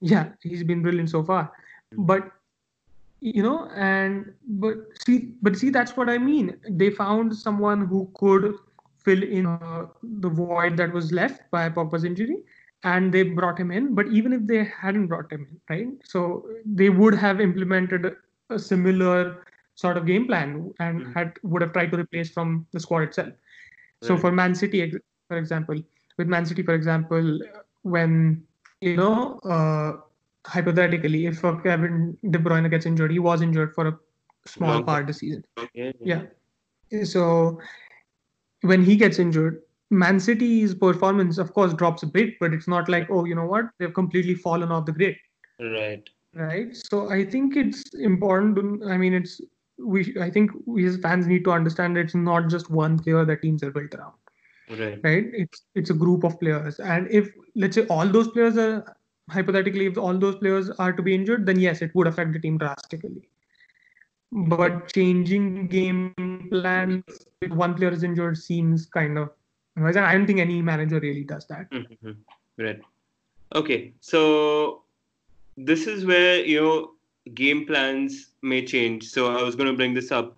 [0.00, 1.52] yeah he's been brilliant so far.
[1.94, 2.06] Mhm.
[2.06, 2.30] but
[3.20, 4.32] you know and
[4.62, 6.56] but see but see that's what i mean.
[6.68, 8.54] They found someone who could
[9.04, 12.38] fill in uh, the void that was left by Pogba's injury
[12.84, 16.44] and they brought him in but even if they hadn't brought him in right so
[16.80, 18.06] they would have implemented
[18.50, 21.14] a similar sort of game plan and Mhm.
[21.14, 23.32] had would have tried to replace from the squad itself
[24.06, 24.78] so for Man City,
[25.28, 25.80] for example,
[26.18, 27.38] with Man City, for example,
[27.82, 28.42] when
[28.80, 29.92] you know, uh,
[30.44, 33.98] hypothetically, if Kevin De Bruyne gets injured, he was injured for a
[34.44, 35.44] small Long part of the season.
[35.72, 37.04] yeah, Yeah.
[37.04, 37.60] So
[38.62, 39.62] when he gets injured,
[39.92, 43.44] Man City's performance, of course, drops a bit, but it's not like, oh, you know
[43.44, 45.16] what, they've completely fallen off the grid.
[45.60, 46.08] Right.
[46.34, 46.74] Right.
[46.74, 48.56] So I think it's important.
[48.56, 49.38] To, I mean, it's
[49.78, 50.16] we.
[50.18, 53.62] I think we as fans need to understand it's not just one player that teams
[53.62, 54.14] are built around.
[54.70, 54.98] Right.
[55.04, 55.26] Right.
[55.34, 58.96] It's it's a group of players, and if let's say all those players are
[59.28, 62.38] hypothetically, if all those players are to be injured, then yes, it would affect the
[62.38, 63.28] team drastically.
[64.32, 66.14] But changing game
[66.50, 67.04] plans
[67.42, 69.28] if one player is injured seems kind of.
[69.76, 71.70] I don't think any manager really does that.
[71.70, 72.12] Mm-hmm.
[72.58, 72.80] Right.
[73.54, 73.92] Okay.
[74.00, 74.82] So
[75.56, 76.90] this is where you know
[77.34, 79.08] game plans may change.
[79.08, 80.36] So I was going to bring this up.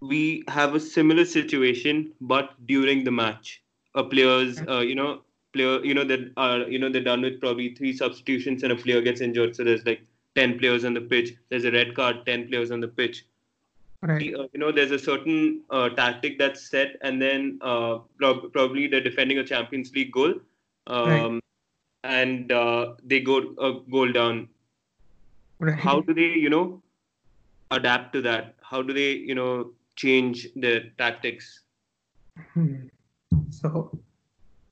[0.00, 3.62] We have a similar situation, but during the match,
[3.94, 7.40] a players, uh, you know, player, you know, that are you know they're done with
[7.40, 9.56] probably three substitutions, and a player gets injured.
[9.56, 10.02] So there's like
[10.34, 11.34] ten players on the pitch.
[11.48, 13.24] There's a red card, ten players on the pitch.
[14.04, 14.34] Right.
[14.34, 18.86] Uh, you know, there's a certain uh, tactic that's set, and then uh, prob- probably
[18.86, 20.34] they're defending a Champions League goal.
[20.86, 21.40] Um, right
[22.04, 24.48] and uh, they go a goal down.
[25.58, 25.78] Right.
[25.78, 26.82] How do they, you know,
[27.70, 28.56] adapt to that?
[28.62, 31.62] How do they, you know, change their tactics?
[32.52, 32.88] Hmm.
[33.50, 33.98] So,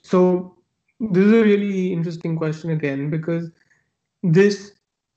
[0.02, 0.58] so
[1.00, 3.50] this is a really interesting question again because
[4.22, 4.72] this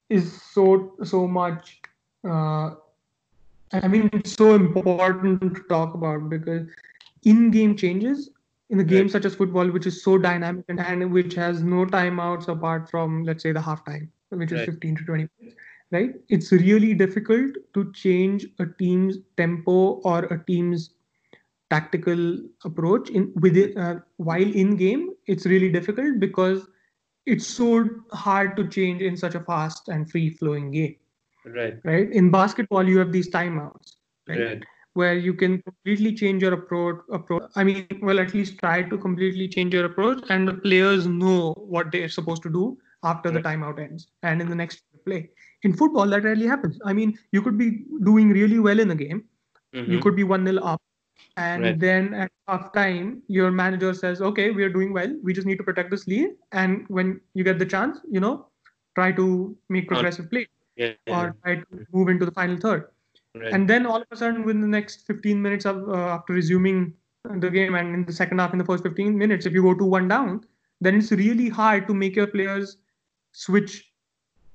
[0.09, 1.81] is so so much.
[2.27, 2.75] Uh,
[3.83, 6.67] I mean, it's so important to talk about because
[7.23, 8.29] in-game changes
[8.69, 9.11] in a game right.
[9.11, 13.23] such as football, which is so dynamic and, and which has no timeouts apart from,
[13.23, 15.57] let's say, the halftime, which is 15 to 20 minutes,
[15.91, 16.11] right?
[16.29, 20.91] It's really difficult to change a team's tempo or a team's
[21.69, 25.11] tactical approach in within uh, while in game.
[25.27, 26.67] It's really difficult because
[27.25, 30.95] it's so hard to change in such a fast and free flowing game.
[31.45, 31.77] Right.
[31.83, 32.11] Right.
[32.11, 33.95] In basketball, you have these timeouts.
[34.27, 34.39] Right.
[34.39, 34.63] right
[34.95, 38.97] where you can completely change your approach approach i mean well at least try to
[39.05, 42.63] completely change your approach and the players know what they're supposed to do
[43.03, 45.29] after the timeout ends and in the next play
[45.63, 47.69] in football that rarely happens i mean you could be
[48.09, 49.23] doing really well in a game
[49.75, 49.91] mm-hmm.
[49.91, 50.81] you could be 1-0 up
[51.37, 51.79] and right.
[51.79, 55.57] then at half time your manager says okay we are doing well we just need
[55.57, 58.35] to protect this lead and when you get the chance you know
[58.95, 61.21] try to make progressive play yeah, yeah.
[61.21, 62.87] or try to move into the final third
[63.35, 63.51] Right.
[63.51, 66.93] And then all of a sudden, within the next 15 minutes of uh, after resuming
[67.25, 69.73] the game, and in the second half, in the first 15 minutes, if you go
[69.73, 70.45] to one down,
[70.79, 72.77] then it's really hard to make your players
[73.33, 73.91] switch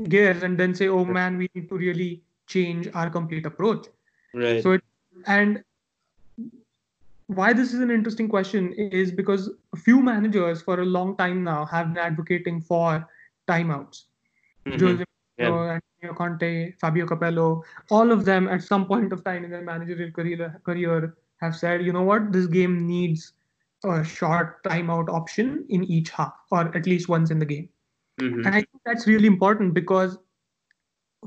[0.09, 3.89] gears and then say, "Oh man, we need to really change our complete approach."
[4.33, 4.63] Right.
[4.63, 4.83] So, it,
[5.27, 5.63] and
[7.27, 11.45] why this is an interesting question is because a few managers for a long time
[11.45, 13.07] now have been advocating for
[13.47, 14.05] timeouts.
[14.67, 14.87] Mm-hmm.
[14.87, 15.05] Jose
[15.41, 15.79] yeah.
[16.03, 20.11] Antonio Conte, Fabio Capello, all of them at some point of time in their managerial
[20.11, 23.33] career, career have said, you know what, this game needs
[23.85, 27.69] a short timeout option in each half, or at least once in the game.
[28.21, 28.47] Mm-hmm.
[28.47, 30.19] And I think that's really important because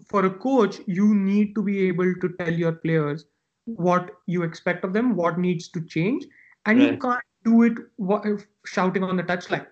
[0.08, 3.26] for a coach, you need to be able to tell your players
[3.66, 6.26] what you expect of them, what needs to change,
[6.66, 6.92] and right.
[6.92, 7.74] you can't do it
[8.66, 9.66] shouting on the touchline,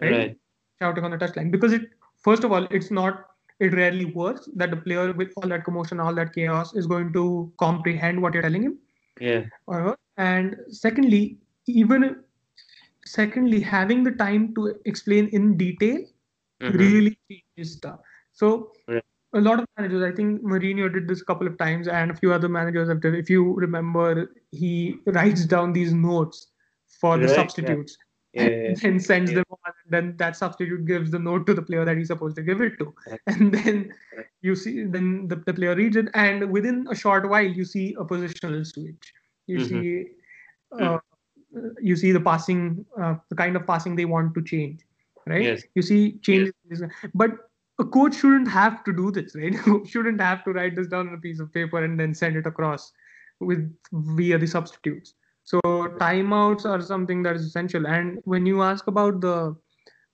[0.00, 0.10] right?
[0.12, 0.36] right?
[0.80, 1.82] Shouting on the touchline because it
[2.24, 3.26] first of all, it's not
[3.60, 7.12] it rarely works that the player with all that commotion, all that chaos is going
[7.12, 8.78] to comprehend what you're telling him.
[9.20, 9.44] Yeah.
[10.16, 12.16] And secondly, even
[13.04, 15.98] secondly, having the time to explain in detail
[16.62, 16.76] mm-hmm.
[16.76, 18.00] really changes stuff.
[18.32, 19.00] So yeah.
[19.34, 22.14] a lot of managers, I think Mourinho did this a couple of times, and a
[22.14, 23.14] few other managers have done.
[23.14, 26.48] If you remember, he writes down these notes
[27.00, 27.22] for right.
[27.22, 28.03] the substitutes yeah,
[28.34, 29.36] and sends yeah.
[29.36, 32.36] them on and then that substitute gives the note to the player that he's supposed
[32.36, 32.94] to give it to.
[33.26, 33.94] And then
[34.42, 37.94] you see then the, the player reads it and within a short while you see
[37.98, 39.12] a positional switch.
[39.46, 39.80] You mm-hmm.
[39.80, 40.06] see
[40.80, 40.98] uh,
[41.80, 44.80] you see the passing uh, the kind of passing they want to change
[45.26, 45.42] right?
[45.42, 45.62] Yes.
[45.74, 46.82] you see changes yes.
[47.14, 47.30] but
[47.78, 49.54] a coach shouldn't have to do this right?
[49.86, 52.46] Shouldn't have to write this down on a piece of paper and then send it
[52.46, 52.92] across
[53.40, 55.14] with via the substitutes
[55.44, 55.60] so
[56.00, 57.86] timeouts are something that is essential.
[57.86, 59.54] And when you ask about the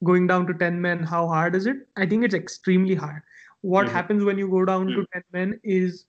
[0.03, 1.77] going down to 10 men, how hard is it?
[1.97, 3.23] I think it's extremely hard.
[3.61, 3.95] What mm-hmm.
[3.95, 5.01] happens when you go down mm-hmm.
[5.01, 6.07] to 10 men is,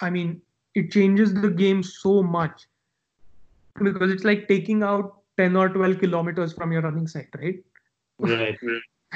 [0.00, 0.40] I mean,
[0.74, 2.66] it changes the game so much
[3.82, 7.62] because it's like taking out 10 or 12 kilometers from your running site, right?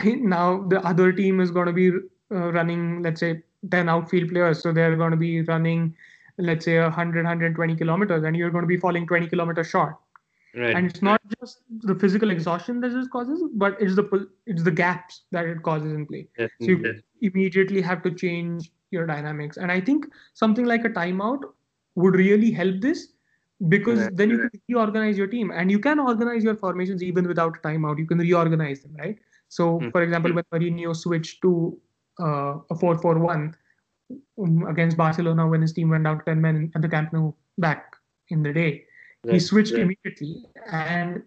[0.05, 0.21] Right.
[0.21, 1.91] now the other team is going to be
[2.31, 4.61] uh, running, let's say, 10 outfield players.
[4.61, 5.95] So they're going to be running
[6.39, 9.97] let's say 100 120 kilometers and you're going to be falling 20 kilometers short
[10.55, 10.75] right.
[10.77, 14.71] and it's not just the physical exhaustion that this causes but it's the it's the
[14.71, 16.51] gaps that it causes in play yes.
[16.61, 16.97] so you yes.
[17.23, 21.41] immediately have to change your dynamics and i think something like a timeout
[21.95, 23.09] would really help this
[23.69, 24.17] because right.
[24.17, 27.61] then you can reorganize your team and you can organize your formations even without a
[27.61, 27.99] timeout.
[27.99, 29.19] You can reorganize them, right?
[29.49, 29.91] So, mm-hmm.
[29.91, 31.79] for example, when Mourinho switched to
[32.21, 33.55] uh, a 4 4 1 um,
[34.69, 37.97] against Barcelona when his team went down 10 men at the Camp Nou back
[38.29, 38.85] in the day,
[39.25, 39.35] right.
[39.35, 39.83] he switched right.
[39.83, 40.45] immediately.
[40.71, 41.23] And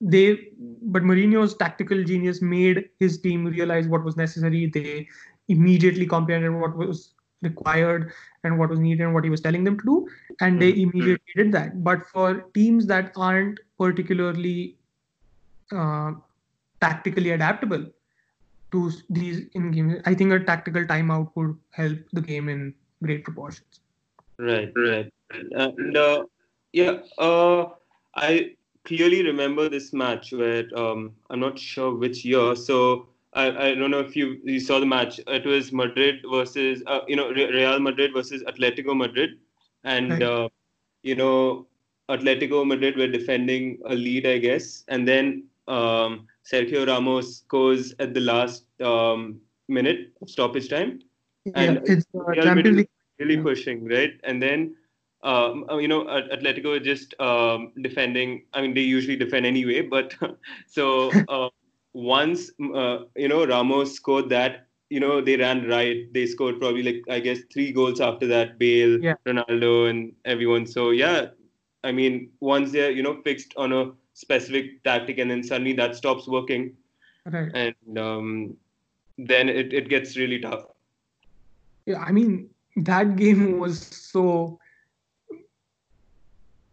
[0.00, 0.48] they,
[0.82, 4.66] but Mourinho's tactical genius made his team realize what was necessary.
[4.66, 5.08] They
[5.48, 8.12] immediately comprehended what was required
[8.44, 10.08] and what was needed and what he was telling them to do
[10.40, 10.90] and they mm-hmm.
[10.90, 14.76] immediately did that but for teams that aren't particularly
[15.72, 16.12] uh,
[16.80, 17.84] tactically adaptable
[18.72, 23.24] to these in games i think a tactical timeout would help the game in great
[23.24, 23.80] proportions
[24.38, 25.12] right right
[25.52, 26.24] and uh,
[26.72, 27.66] yeah uh,
[28.16, 28.50] i
[28.84, 33.90] clearly remember this match where um, i'm not sure which year so I, I don't
[33.90, 35.18] know if you you saw the match.
[35.26, 39.38] It was Madrid versus uh, you know Real Madrid versus Atletico Madrid,
[39.84, 40.22] and right.
[40.22, 40.48] uh,
[41.02, 41.66] you know
[42.10, 48.14] Atletico Madrid were defending a lead, I guess, and then um, Sergio Ramos scores at
[48.14, 51.00] the last um, minute of stoppage time,
[51.54, 52.86] and yeah, it's uh, Champions
[53.18, 53.42] really yeah.
[53.42, 54.76] pushing right, and then.
[55.24, 58.42] Um, uh, you know, Atletico just um, defending.
[58.54, 60.16] I mean, they usually defend anyway, but
[60.66, 61.48] so uh,
[61.92, 66.12] once uh, you know Ramos scored that, you know they ran right.
[66.12, 68.58] They scored probably like I guess three goals after that.
[68.58, 69.14] Bale, yeah.
[69.26, 70.66] Ronaldo, and everyone.
[70.66, 71.28] So yeah,
[71.84, 73.92] I mean once they're you know fixed on a
[74.22, 76.74] specific tactic, and then suddenly that stops working,
[77.26, 77.50] right.
[77.54, 78.56] and um,
[79.18, 80.64] then it, it gets really tough.
[81.86, 84.58] Yeah, I mean that game was so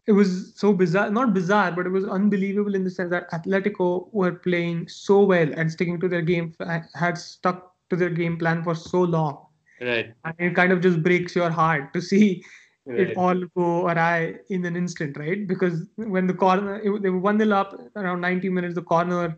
[0.08, 4.08] it was so bizarre not bizarre but it was unbelievable in the sense that atletico
[4.14, 6.54] were playing so well and sticking to their game
[6.96, 9.46] had stuck to their game plan for so long
[9.82, 12.42] right and it kind of just breaks your heart to see
[12.90, 13.00] right.
[13.00, 17.20] it all go awry in an instant right because when the corner it, they were
[17.20, 19.38] 1 up around 90 minutes the corner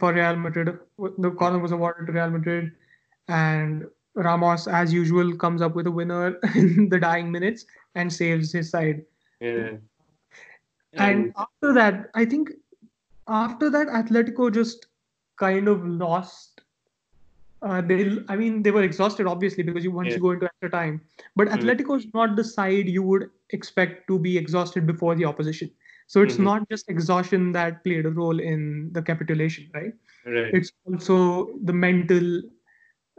[0.00, 0.78] for real madrid
[1.26, 2.72] the corner was awarded to real madrid
[3.28, 8.52] and ramos as usual comes up with a winner in the dying minutes and saves
[8.52, 9.04] his side
[9.40, 9.76] yeah.
[10.92, 12.50] And after that, I think
[13.28, 14.86] after that, Atletico just
[15.38, 16.55] kind of lost.
[17.66, 20.14] Uh, they, I mean, they were exhausted obviously because you once yeah.
[20.14, 21.00] you go into extra time.
[21.34, 21.68] But mm-hmm.
[21.68, 25.70] Atletico is not the side you would expect to be exhausted before the opposition.
[26.06, 26.44] So it's mm-hmm.
[26.44, 29.92] not just exhaustion that played a role in the capitulation, right?
[30.24, 30.54] Right.
[30.54, 32.42] It's also the mental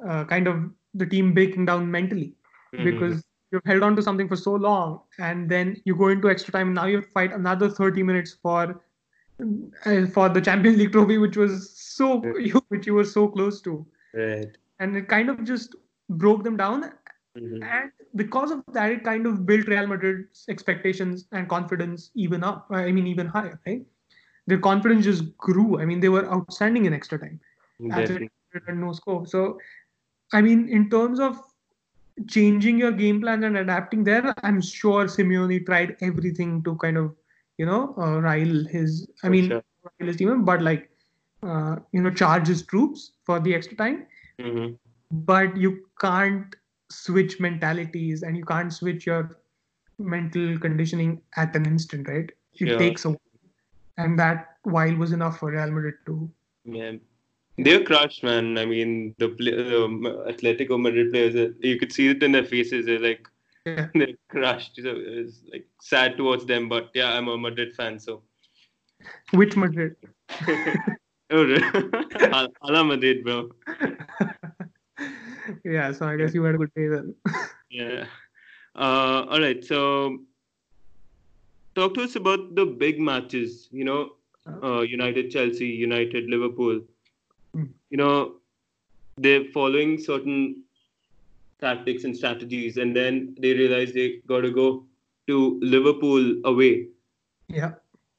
[0.08, 2.36] uh, kind of the team breaking down mentally
[2.74, 2.86] mm-hmm.
[2.86, 6.52] because you've held on to something for so long and then you go into extra
[6.52, 8.82] time and now you fight another 30 minutes for
[9.86, 12.18] uh, for the champions league trophy which was so
[12.70, 13.86] which you were so close to
[14.18, 14.58] right.
[14.80, 15.76] And it kind of just
[16.10, 16.92] broke them down.
[17.38, 17.62] Mm-hmm.
[17.62, 22.66] and because of that it kind of built real madrid's expectations and confidence even up
[22.72, 23.86] i mean even higher right?
[24.48, 25.80] Their confidence just grew.
[25.80, 27.40] I mean they were outstanding in extra time.
[28.68, 29.28] And no score.
[29.28, 29.60] So
[30.34, 31.40] i mean in terms of
[32.26, 37.16] changing your game plan and adapting there, I'm sure Simeone tried everything to kind of,
[37.58, 39.64] you know, uh, rile his, I mean, sure.
[39.84, 40.90] rile his team, but like,
[41.48, 44.06] uh, you know, charge his troops for the extra time.
[44.40, 44.74] Mm-hmm.
[45.12, 46.56] But you can't
[46.90, 49.38] switch mentalities and you can't switch your
[49.98, 52.30] mental conditioning at an instant, right?
[52.60, 52.78] It yeah.
[52.78, 53.22] takes a while.
[53.98, 56.30] And that while was enough for Real Madrid to
[56.66, 56.94] yeah.
[57.58, 58.58] They're crushed, man.
[58.58, 62.86] I mean, the um, Atletico Madrid players, uh, you could see it in their faces.
[62.86, 63.28] They're like,
[63.66, 63.88] yeah.
[63.96, 64.76] they're crushed.
[64.76, 68.22] So it's like sad towards them, but yeah, I'm a Madrid fan, so.
[69.32, 69.96] Which Madrid?
[71.32, 73.50] oh, Hala Madrid, bro.
[75.64, 77.16] yeah, so I guess you had a good day then.
[77.70, 78.06] yeah.
[78.76, 80.20] Uh, all right, so
[81.76, 83.68] talk to us about the big matches.
[83.72, 84.10] You know,
[84.64, 86.82] uh, United, Chelsea, United, Liverpool
[87.90, 88.36] you know,
[89.18, 90.64] they're following certain
[91.60, 94.86] tactics and strategies, and then they realize they got to go
[95.28, 96.88] to Liverpool away.
[97.48, 97.74] Yeah.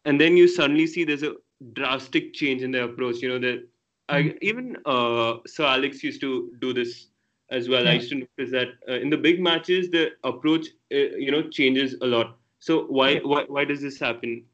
[0.05, 1.35] And then you suddenly see there's a
[1.73, 3.23] drastic change in their approach.
[3.23, 3.67] You know that
[4.09, 4.29] I, hmm.
[4.43, 7.09] even uh, Sir Alex used to do this
[7.51, 7.85] as well.
[7.85, 7.91] Yeah.
[7.91, 11.43] I used to notice that uh, in the big matches the approach uh, you know
[11.49, 12.37] changes a lot.
[12.59, 13.21] So why yeah.
[13.23, 14.45] why why does this happen?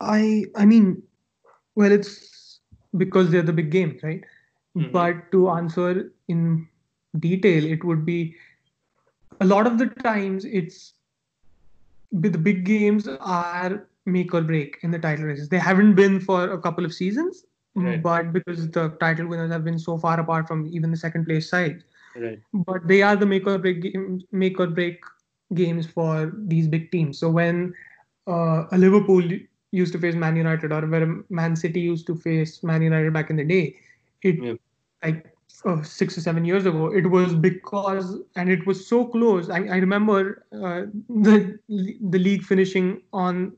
[0.00, 1.02] I I mean,
[1.74, 2.60] well, it's
[2.96, 4.22] because they're the big games, right?
[4.76, 4.92] Mm-hmm.
[4.92, 6.68] But to answer in
[7.18, 8.36] detail, it would be
[9.40, 10.94] a lot of the times it's
[12.12, 15.48] the big games are make or break in the title races.
[15.48, 17.44] They haven't been for a couple of seasons,
[17.74, 18.02] right.
[18.02, 21.48] but because the title winners have been so far apart from even the second place
[21.48, 21.82] side.
[22.16, 22.40] Right.
[22.52, 25.02] But they are the make or break games, make or break
[25.54, 27.18] games for these big teams.
[27.18, 27.74] So when
[28.26, 29.22] uh, a Liverpool
[29.72, 33.30] used to face Man United or where Man City used to face Man United back
[33.30, 33.76] in the day,
[34.22, 34.54] it yeah.
[35.02, 35.33] like
[35.64, 39.48] uh, six or seven years ago, it was because and it was so close.
[39.50, 43.52] I, I remember uh, the the league finishing on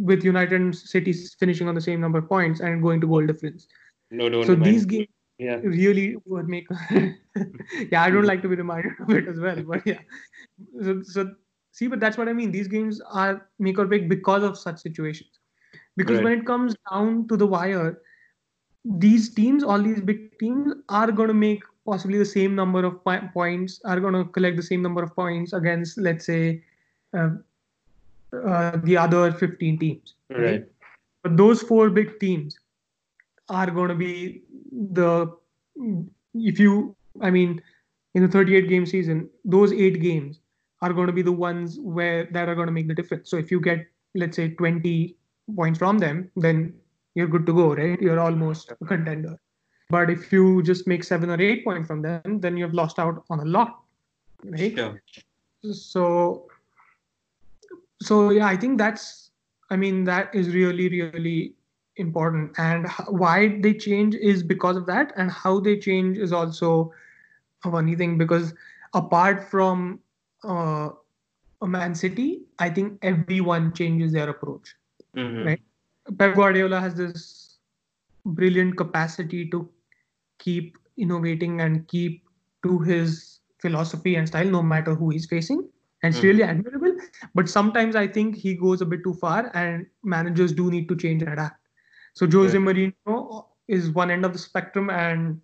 [0.00, 3.26] with United and City finishing on the same number of points and going to goal
[3.26, 3.66] difference.
[4.10, 4.46] No, don't.
[4.46, 5.56] So these games yeah.
[5.62, 6.66] really would make.
[6.90, 10.00] yeah, I don't like to be reminded of it as well, but yeah.
[10.82, 11.34] So, so
[11.72, 12.52] see, but that's what I mean.
[12.52, 15.30] These games are make or break because of such situations.
[15.96, 16.24] Because right.
[16.24, 18.00] when it comes down to the wire,
[18.84, 23.02] these teams, all these big teams, are going to make possibly the same number of
[23.32, 26.62] points, are going to collect the same number of points against, let's say,
[27.16, 27.30] uh,
[28.32, 30.14] uh, the other 15 teams.
[30.30, 30.40] Right?
[30.40, 30.64] right.
[31.22, 32.58] But those four big teams
[33.48, 35.36] are going to be the,
[36.34, 37.60] if you, I mean,
[38.14, 40.40] in the 38 game season, those eight games
[40.82, 43.28] are going to be the ones where that are going to make the difference.
[43.30, 45.16] So if you get, let's say, 20
[45.54, 46.72] points from them, then
[47.14, 48.00] you're good to go, right?
[48.00, 49.38] You're almost a contender.
[49.88, 53.24] But if you just make seven or eight points from them, then you've lost out
[53.28, 53.80] on a lot,
[54.44, 54.76] right?
[54.76, 54.92] Yeah.
[55.72, 56.48] So,
[58.00, 59.30] so yeah, I think that's,
[59.68, 61.54] I mean, that is really, really
[61.96, 62.52] important.
[62.56, 66.92] And why they change is because of that, and how they change is also
[67.64, 68.54] a funny thing because
[68.94, 70.00] apart from
[70.44, 70.90] uh,
[71.62, 74.74] a Man City, I think everyone changes their approach,
[75.16, 75.46] mm-hmm.
[75.46, 75.62] right?
[76.18, 77.58] Pep Guardiola has this
[78.24, 79.68] brilliant capacity to
[80.38, 82.24] keep innovating and keep
[82.62, 85.68] to his philosophy and style no matter who he's facing.
[86.02, 86.28] And it's mm.
[86.28, 86.96] really admirable.
[87.34, 90.96] But sometimes i think he goes a bit too far and managers do need to
[90.96, 91.56] change and adapt.
[92.14, 92.64] So jose yeah.
[92.64, 95.40] mourinho is one end of the spectrum and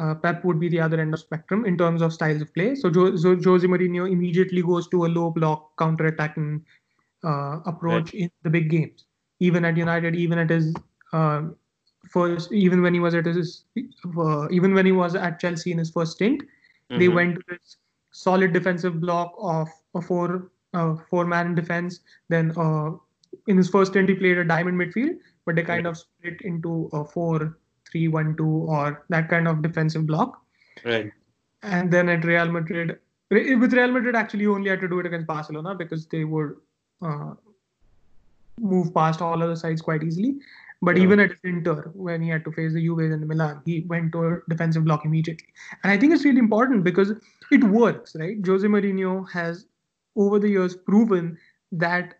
[0.00, 2.74] uh, pep would be the other end of spectrum in terms of styles of play.
[2.74, 6.64] So, jo- so jose mourinho immediately goes to a low block counter attacking
[7.24, 9.04] uh, approach in the big games
[9.40, 10.74] even at United, even at his
[11.12, 11.42] uh,
[12.08, 13.64] first, even when he was at his,
[14.16, 16.98] uh, even when he was at Chelsea in his first stint, mm-hmm.
[16.98, 17.76] they went to this
[18.12, 22.00] solid defensive block of a four uh, four man defense.
[22.28, 22.92] Then uh,
[23.46, 25.90] in his first stint, he played a diamond midfield, but they kind right.
[25.90, 27.58] of split into a four
[27.90, 30.42] three one two or that kind of defensive block.
[30.84, 31.10] Right.
[31.62, 32.98] And then at Real Madrid,
[33.30, 36.56] with Real Madrid, actually, you only had to do it against Barcelona because they would
[37.02, 37.34] uh,
[38.60, 40.36] move past all other sides quite easily.
[40.82, 41.02] But yeah.
[41.02, 44.12] even at Inter, when he had to face the Juve and the Milan, he went
[44.12, 45.48] to a defensive block immediately.
[45.82, 47.12] And I think it's really important because
[47.50, 48.36] it works, right?
[48.44, 49.66] Jose Mourinho has,
[50.16, 51.36] over the years, proven
[51.72, 52.14] that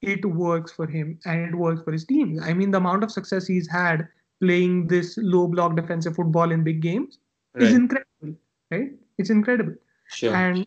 [0.00, 2.38] it works for him and it works for his team.
[2.42, 4.06] I mean, the amount of success he's had
[4.40, 7.18] playing this low block defensive football in big games
[7.54, 7.64] right.
[7.64, 8.38] is incredible,
[8.70, 8.92] right?
[9.18, 9.74] It's incredible.
[10.08, 10.34] Sure.
[10.34, 10.66] And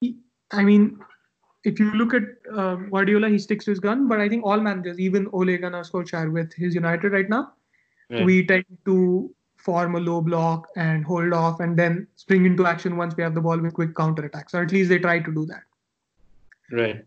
[0.00, 0.16] he,
[0.50, 0.98] I mean,
[1.64, 4.08] if you look at uh, Guardiola, he sticks to his gun.
[4.08, 7.52] But I think all managers, even Ole Gunnar Solskjaer with his United right now,
[8.10, 8.24] yeah.
[8.24, 12.96] we tend to form a low block and hold off and then spring into action
[12.96, 14.54] once we have the ball with quick counter attacks.
[14.54, 15.62] Or at least they try to do that.
[16.72, 17.04] Right.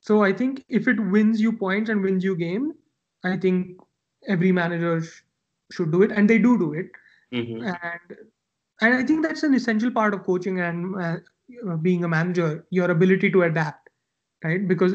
[0.00, 2.74] So I think if it wins you points and wins you game,
[3.24, 3.78] I think
[4.28, 5.22] every manager sh-
[5.72, 6.90] should do it, and they do do it.
[7.34, 7.66] Mm-hmm.
[7.66, 8.18] And
[8.82, 12.90] and I think that's an essential part of coaching and uh, being a manager, your
[12.90, 13.85] ability to adapt
[14.44, 14.66] right?
[14.66, 14.94] Because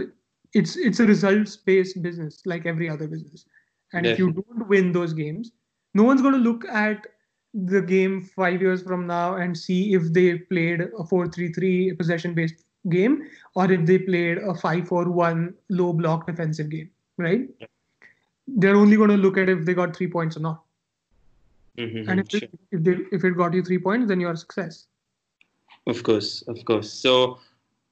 [0.54, 3.46] it's it's a results based business like every other business.
[3.94, 5.52] And if you don't win those games,
[5.94, 7.08] no one's going to look at
[7.54, 12.64] the game five years from now and see if they played a 4-3-3 possession based
[12.90, 17.42] game or if they played a 5-4-1 low block defensive game, right?
[17.60, 17.68] Yeah.
[18.48, 20.64] They're only going to look at if they got three points or not.
[21.78, 22.42] Mm-hmm, and if, sure.
[22.42, 24.88] it, if, they, if it got you three points, then you're a success.
[25.88, 26.92] Of course, of course.
[26.92, 27.40] So,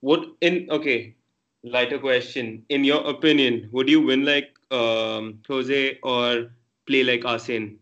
[0.02, 1.16] what in okay?
[1.64, 2.64] Lighter question.
[2.70, 6.52] In your opinion, would you win like um, Jose or
[6.86, 7.78] play like Arsene?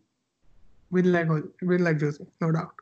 [0.92, 1.28] Win like
[1.62, 2.74] win like Jose, no doubt.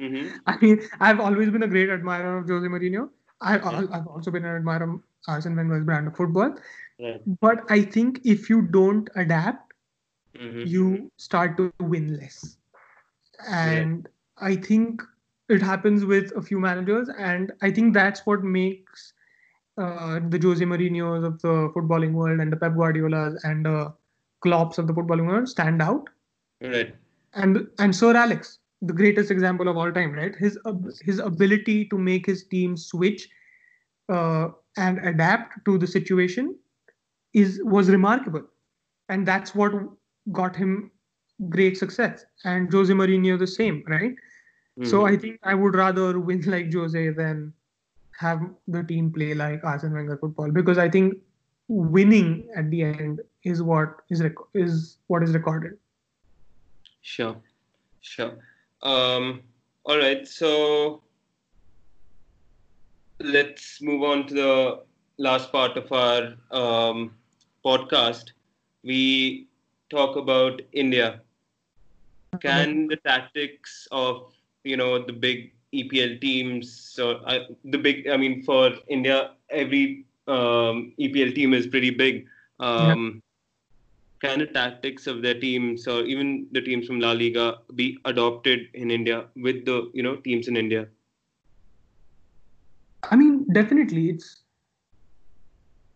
[0.00, 0.28] mm-hmm.
[0.46, 3.08] I mean, I've always been a great admirer of Jose Mourinho.
[3.40, 3.86] I, yeah.
[3.92, 6.54] I've also been an admirer of Arsene Wenger's brand of football.
[6.98, 7.18] Yeah.
[7.40, 9.72] But I think if you don't adapt,
[10.36, 10.66] mm-hmm.
[10.66, 12.56] you start to win less.
[13.48, 14.08] And
[14.40, 14.48] yeah.
[14.48, 15.02] I think
[15.48, 19.12] it happens with a few managers, and I think that's what makes
[19.78, 23.92] uh, the Jose Mourinho's of the footballing world and the Pep Guardiolas and the
[24.44, 26.08] Klopps of the footballing world stand out.
[26.60, 26.94] Right.
[27.34, 30.34] And and Sir Alex, the greatest example of all time, right?
[30.36, 30.58] His
[31.02, 33.28] his ability to make his team switch
[34.08, 36.56] uh, and adapt to the situation
[37.32, 38.42] is was remarkable,
[39.08, 39.72] and that's what
[40.32, 40.90] got him
[41.48, 42.24] great success.
[42.44, 44.12] And Jose Mourinho the same, right?
[44.78, 44.84] Mm-hmm.
[44.84, 47.52] So I think I would rather win like Jose than
[48.18, 51.14] have the team play like Arsene Wenger football because I think
[51.68, 55.78] winning at the end is what is rec- is what is recorded.
[57.00, 57.36] Sure,
[58.00, 58.38] sure.
[58.82, 59.42] Um,
[59.84, 61.02] all right, so
[63.20, 64.82] let's move on to the
[65.18, 67.14] last part of our um,
[67.64, 68.32] podcast.
[68.84, 69.48] We
[69.90, 71.22] talk about India.
[72.40, 74.32] Can the tactics of
[74.64, 80.04] you know the big EPL teams, so uh, the big, I mean, for India, every
[80.28, 82.26] um, EPL team is pretty big.
[82.60, 83.22] Um,
[84.22, 84.28] yeah.
[84.28, 88.68] Can the tactics of their teams, or even the teams from La Liga, be adopted
[88.74, 90.86] in India with the you know teams in India?
[93.10, 94.42] I mean, definitely, it's.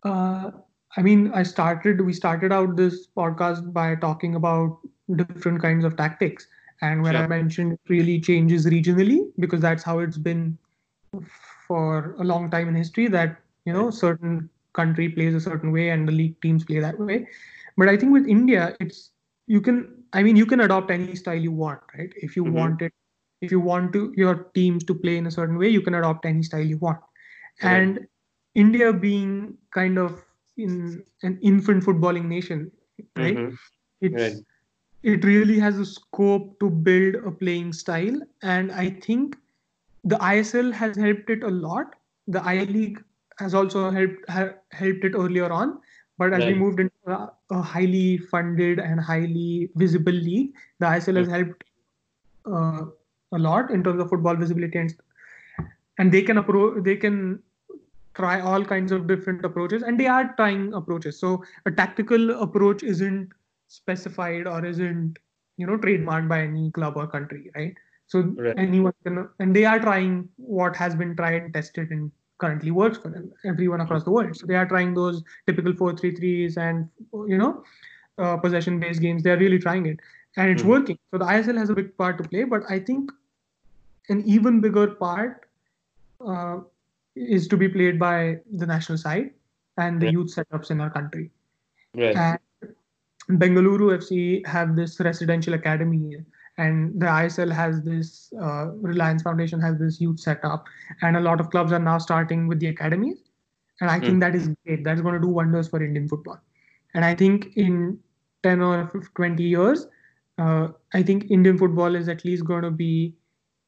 [0.03, 0.51] Uh,
[0.97, 2.01] I mean, I started.
[2.01, 4.79] We started out this podcast by talking about
[5.15, 6.49] different kinds of tactics,
[6.83, 7.23] and where sure.
[7.23, 10.59] I mentioned it really changes regionally because that's how it's been
[11.67, 13.09] for a long time in history.
[13.09, 16.99] That you know, certain country plays a certain way and the league teams play that
[16.99, 17.27] way.
[17.77, 19.11] But I think with India, it's
[19.47, 19.93] you can.
[20.13, 22.13] I mean, you can adopt any style you want, right?
[22.17, 22.55] If you mm-hmm.
[22.55, 22.93] want it
[23.41, 26.25] if you want to your teams to play in a certain way you can adopt
[26.25, 26.99] any style you want
[27.63, 27.73] right.
[27.73, 28.07] and
[28.55, 30.25] india being kind of
[30.57, 32.71] in an infant footballing nation
[33.17, 33.55] right mm-hmm.
[34.01, 34.37] it's right.
[35.13, 38.21] It really has a scope to build a playing style.
[38.43, 39.37] And i think
[40.13, 41.95] the isl has helped it a lot.
[42.37, 43.03] The i league
[43.39, 45.79] has also helped ha- helped it earlier on.
[46.19, 46.55] But as right.
[46.55, 50.55] we moved into a, a, highly funded and highly visible league
[50.85, 51.65] the isl has helped
[52.51, 52.87] uh,
[53.33, 54.95] a lot in terms of football visibility and
[55.99, 57.21] and they can approach they can
[58.15, 61.19] try all kinds of different approaches and they are trying approaches.
[61.21, 63.35] So a tactical approach isn't
[63.69, 65.19] specified or isn't
[65.57, 67.75] you know trademarked by any club or country right
[68.07, 68.59] so right.
[68.59, 72.99] anyone can and they are trying what has been tried and tested and currently works
[72.99, 76.89] for them everyone across the world so they are trying those typical 4-3-3s and
[77.29, 77.65] you know
[78.19, 79.99] uh, possession based games they are really trying it
[80.37, 80.71] and it's mm-hmm.
[80.71, 80.99] working.
[81.11, 83.11] So the ISL has a big part to play, but I think
[84.09, 85.49] an even bigger part
[86.27, 86.59] uh,
[87.15, 89.31] is to be played by the national side
[89.79, 91.31] and the youth setups in our country.
[91.95, 92.17] Right.
[92.17, 92.39] And
[93.31, 96.17] Bengaluru FC have this residential academy,
[96.59, 100.67] and the ISL has this uh, Reliance Foundation has this youth setup,
[101.03, 103.19] and a lot of clubs are now starting with the academies,
[103.81, 104.07] and I mm.
[104.07, 104.85] think that is great.
[104.85, 106.41] That's going to do wonders for Indian football,
[106.95, 107.99] and I think in
[108.43, 109.87] 10 or 20 years
[110.39, 113.15] uh, I think Indian football is at least going to be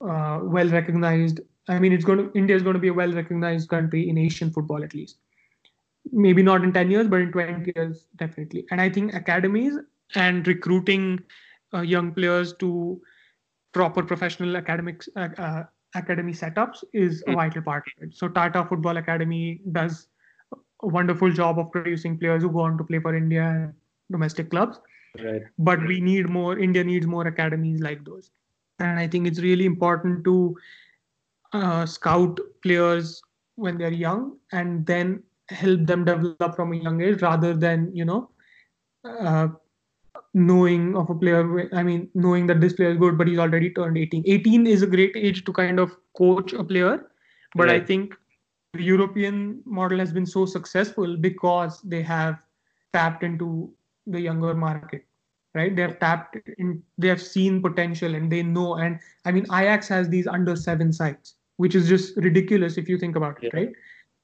[0.00, 1.40] uh, well recognized.
[1.68, 4.18] I mean, it's going to India is going to be a well recognized country in
[4.18, 5.16] Asian football at least.
[6.12, 8.66] Maybe not in 10 years, but in 20 years, definitely.
[8.70, 9.74] And I think academies
[10.14, 11.20] and recruiting
[11.74, 13.00] uh, young players to
[13.72, 17.36] proper professional academics uh, uh, academy setups is a hmm.
[17.36, 18.16] vital part of it.
[18.16, 20.09] So Tata Football Academy does
[20.82, 23.74] a wonderful job of producing players who go on to play for India and
[24.11, 24.80] domestic clubs
[25.22, 28.30] right but we need more india needs more academies like those
[28.78, 30.56] and i think it's really important to
[31.52, 33.22] uh, scout players
[33.56, 38.05] when they're young and then help them develop from a young age rather than you
[38.05, 38.30] know
[39.05, 39.49] uh,
[40.34, 43.70] knowing of a player i mean knowing that this player is good but he's already
[43.70, 47.11] turned 18 18 is a great age to kind of coach a player
[47.55, 47.82] but right.
[47.82, 48.14] i think
[48.74, 52.38] the european model has been so successful because they have
[52.92, 53.70] tapped into
[54.07, 55.05] the younger market
[55.55, 59.46] right they have tapped in they have seen potential and they know and i mean
[59.53, 63.51] ajax has these under seven sites which is just ridiculous if you think about it
[63.53, 63.61] yeah.
[63.61, 63.72] right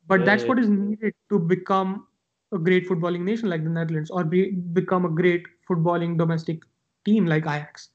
[0.07, 2.07] but yeah, that's what is needed to become
[2.53, 6.63] a great footballing nation like the netherlands or be, become a great footballing domestic
[7.05, 7.91] team like ajax.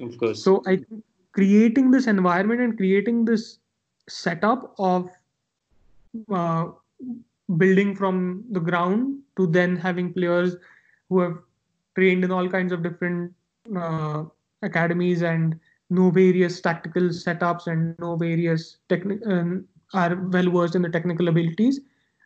[0.00, 0.42] Of course.
[0.42, 0.78] So i
[1.32, 3.58] creating this environment and creating this
[4.08, 5.10] setup of
[6.32, 6.68] uh,
[7.56, 10.56] building from the ground to then having players
[11.08, 11.38] who have
[11.94, 13.32] trained in all kinds of different
[13.76, 14.24] uh,
[14.62, 15.58] academies and
[15.90, 19.64] know various tactical setups and know various technical um,
[19.96, 21.80] are well versed in the technical abilities.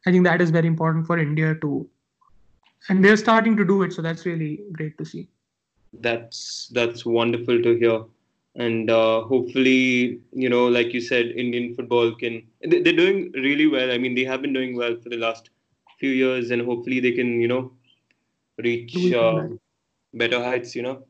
[0.06, 1.88] I think that is very important for India too,
[2.88, 3.92] and they're starting to do it.
[3.92, 5.28] So that's really great to see.
[5.92, 8.02] That's that's wonderful to hear,
[8.54, 13.90] and uh, hopefully, you know, like you said, Indian football can they're doing really well.
[13.90, 15.50] I mean, they have been doing well for the last
[15.98, 17.72] few years, and hopefully, they can, you know,
[18.58, 19.48] reach uh,
[20.14, 21.04] better heights, you know?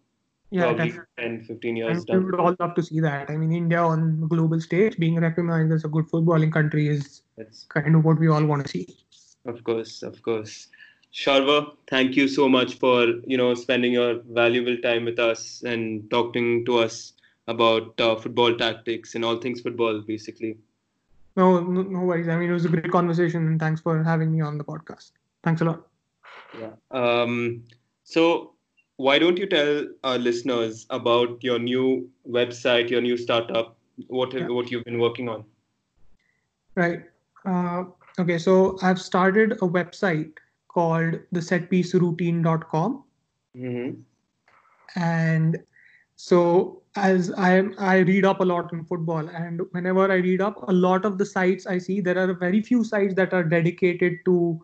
[0.51, 2.05] Yeah, probably 10, 15 years.
[2.09, 3.30] we would all love to see that.
[3.30, 7.64] I mean, India on global stage being recognized as a good footballing country is That's,
[7.64, 8.98] kind of what we all want to see.
[9.46, 10.68] Of course, of course.
[11.14, 16.09] Sharva, thank you so much for you know spending your valuable time with us and
[16.11, 17.14] talking to us
[17.48, 20.57] about uh, football tactics and all things football, basically.
[21.36, 22.28] No, no, no worries.
[22.28, 25.12] I mean, it was a great conversation, and thanks for having me on the podcast.
[25.42, 25.86] Thanks a lot.
[26.59, 26.72] Yeah.
[26.90, 27.64] Um,
[28.05, 28.55] so,
[29.07, 33.76] why don't you tell our listeners about your new website, your new startup,
[34.09, 34.48] what yeah.
[34.48, 35.44] what you've been working on?
[36.74, 37.05] Right.
[37.46, 37.84] Uh,
[38.18, 38.38] okay.
[38.38, 40.32] So I've started a website
[40.68, 43.05] called the setpieceroutine.com.
[43.57, 44.01] Mm-hmm.
[44.96, 45.59] And
[46.16, 50.68] so as I I read up a lot in football, and whenever I read up,
[50.68, 54.18] a lot of the sites I see there are very few sites that are dedicated
[54.26, 54.61] to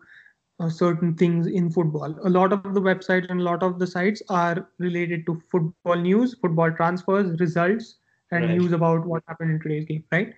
[0.59, 2.15] uh, certain things in football.
[2.23, 5.95] A lot of the websites and a lot of the sites are related to football
[5.95, 7.97] news, football transfers, results,
[8.31, 8.57] and right.
[8.57, 10.33] news about what happened in today's game, right?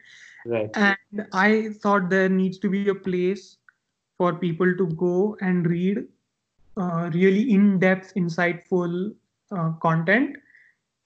[0.46, 0.70] Right.
[0.76, 3.58] And I thought there needs to be a place
[4.18, 6.06] for people to go and read
[6.78, 9.14] uh, really in-depth, insightful
[9.52, 10.38] uh, content.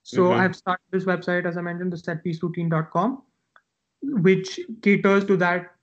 [0.03, 0.39] So mm-hmm.
[0.39, 3.23] I've started this website, as I mentioned, the setpieceroutine.com,
[4.01, 5.75] which caters to that,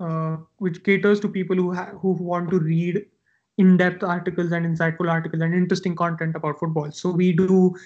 [0.00, 3.06] uh, which caters to people who ha- who want to read
[3.58, 6.90] in-depth articles and insightful articles and interesting content about football.
[6.90, 7.76] So we do,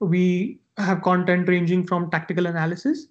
[0.00, 3.06] we have content ranging from tactical analysis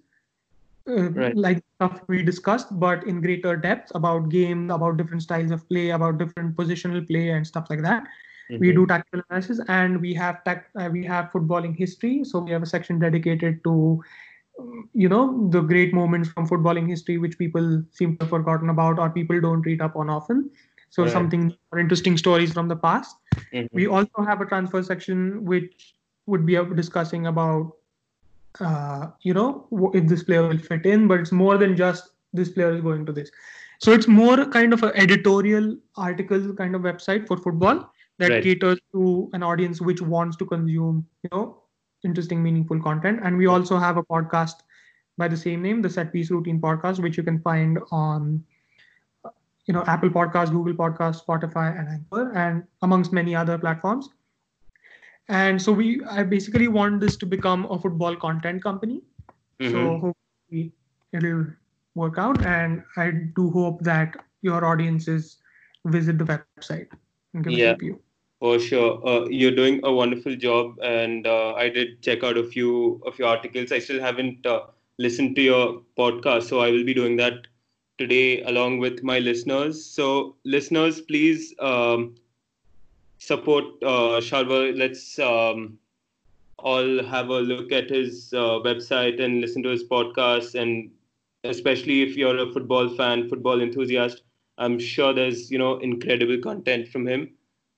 [0.88, 1.36] uh, right.
[1.36, 5.90] like stuff we discussed, but in greater depth about game, about different styles of play,
[5.90, 8.04] about different positional play and stuff like that.
[8.50, 8.60] Mm-hmm.
[8.60, 12.24] We do tactical analysis, and we have tac- uh, we have footballing history.
[12.24, 14.02] So we have a section dedicated to,
[14.92, 18.98] you know, the great moments from footballing history, which people seem to have forgotten about,
[18.98, 20.50] or people don't read up on often.
[20.90, 21.12] So right.
[21.12, 23.16] something or interesting stories from the past.
[23.52, 23.74] Mm-hmm.
[23.74, 25.94] We also have a transfer section which
[26.26, 27.72] would be discussing about
[28.60, 32.50] uh, you know if this player will fit in but it's more than just this
[32.50, 33.30] player is going to this
[33.80, 38.42] so it's more kind of an editorial article kind of website for football that right.
[38.42, 41.63] caters to an audience which wants to consume you know
[42.04, 43.20] interesting meaningful content.
[43.22, 44.62] And we also have a podcast
[45.16, 48.42] by the same name the set piece routine podcast which you can find on
[49.66, 54.08] you know apple podcast google podcast spotify and anchor and amongst many other platforms.
[55.28, 59.02] And so we i basically want this to become a football content company.
[59.60, 59.72] Mm-hmm.
[59.72, 60.72] so hopefully
[61.12, 61.46] it'll
[61.94, 62.44] work out.
[62.44, 65.38] And i do hope that your audiences
[65.86, 66.88] visit the website
[67.32, 67.94] and give yeah
[68.40, 72.44] for sure uh, you're doing a wonderful job and uh, i did check out a
[72.44, 74.62] few of your articles i still haven't uh,
[74.98, 77.46] listened to your podcast so i will be doing that
[77.98, 82.14] today along with my listeners so listeners please um,
[83.18, 84.76] support uh, Sharva.
[84.76, 85.78] Let's um,
[86.58, 90.60] all have a look at his uh, website and listen to his podcast.
[90.60, 90.90] And
[91.44, 94.22] especially if you're a football fan, football enthusiast,
[94.58, 97.30] I'm sure there's you know incredible content from him.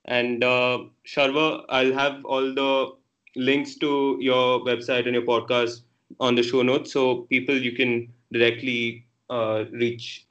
[0.07, 2.95] And uh, Sharva, I'll have all the
[3.35, 5.83] links to your website and your podcast
[6.21, 10.27] on the show notes, so people you can directly uh, reach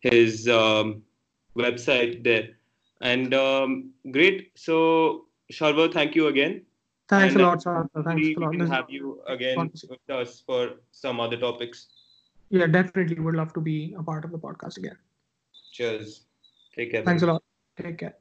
[0.00, 1.02] his um,
[1.56, 2.50] website there.
[3.00, 4.52] And um, great.
[4.54, 6.62] So, Sharva, thank you again.
[7.08, 8.04] Thanks and, a lot, Sharva.
[8.04, 8.50] Thanks a lot.
[8.50, 11.86] We can have you again with us for some other topics.
[12.50, 13.18] Yeah, definitely.
[13.20, 14.96] Would love to be a part of the podcast again.
[15.72, 16.22] Cheers.
[16.74, 17.02] Take care.
[17.02, 17.42] Thanks a lot.
[17.76, 18.14] Take care.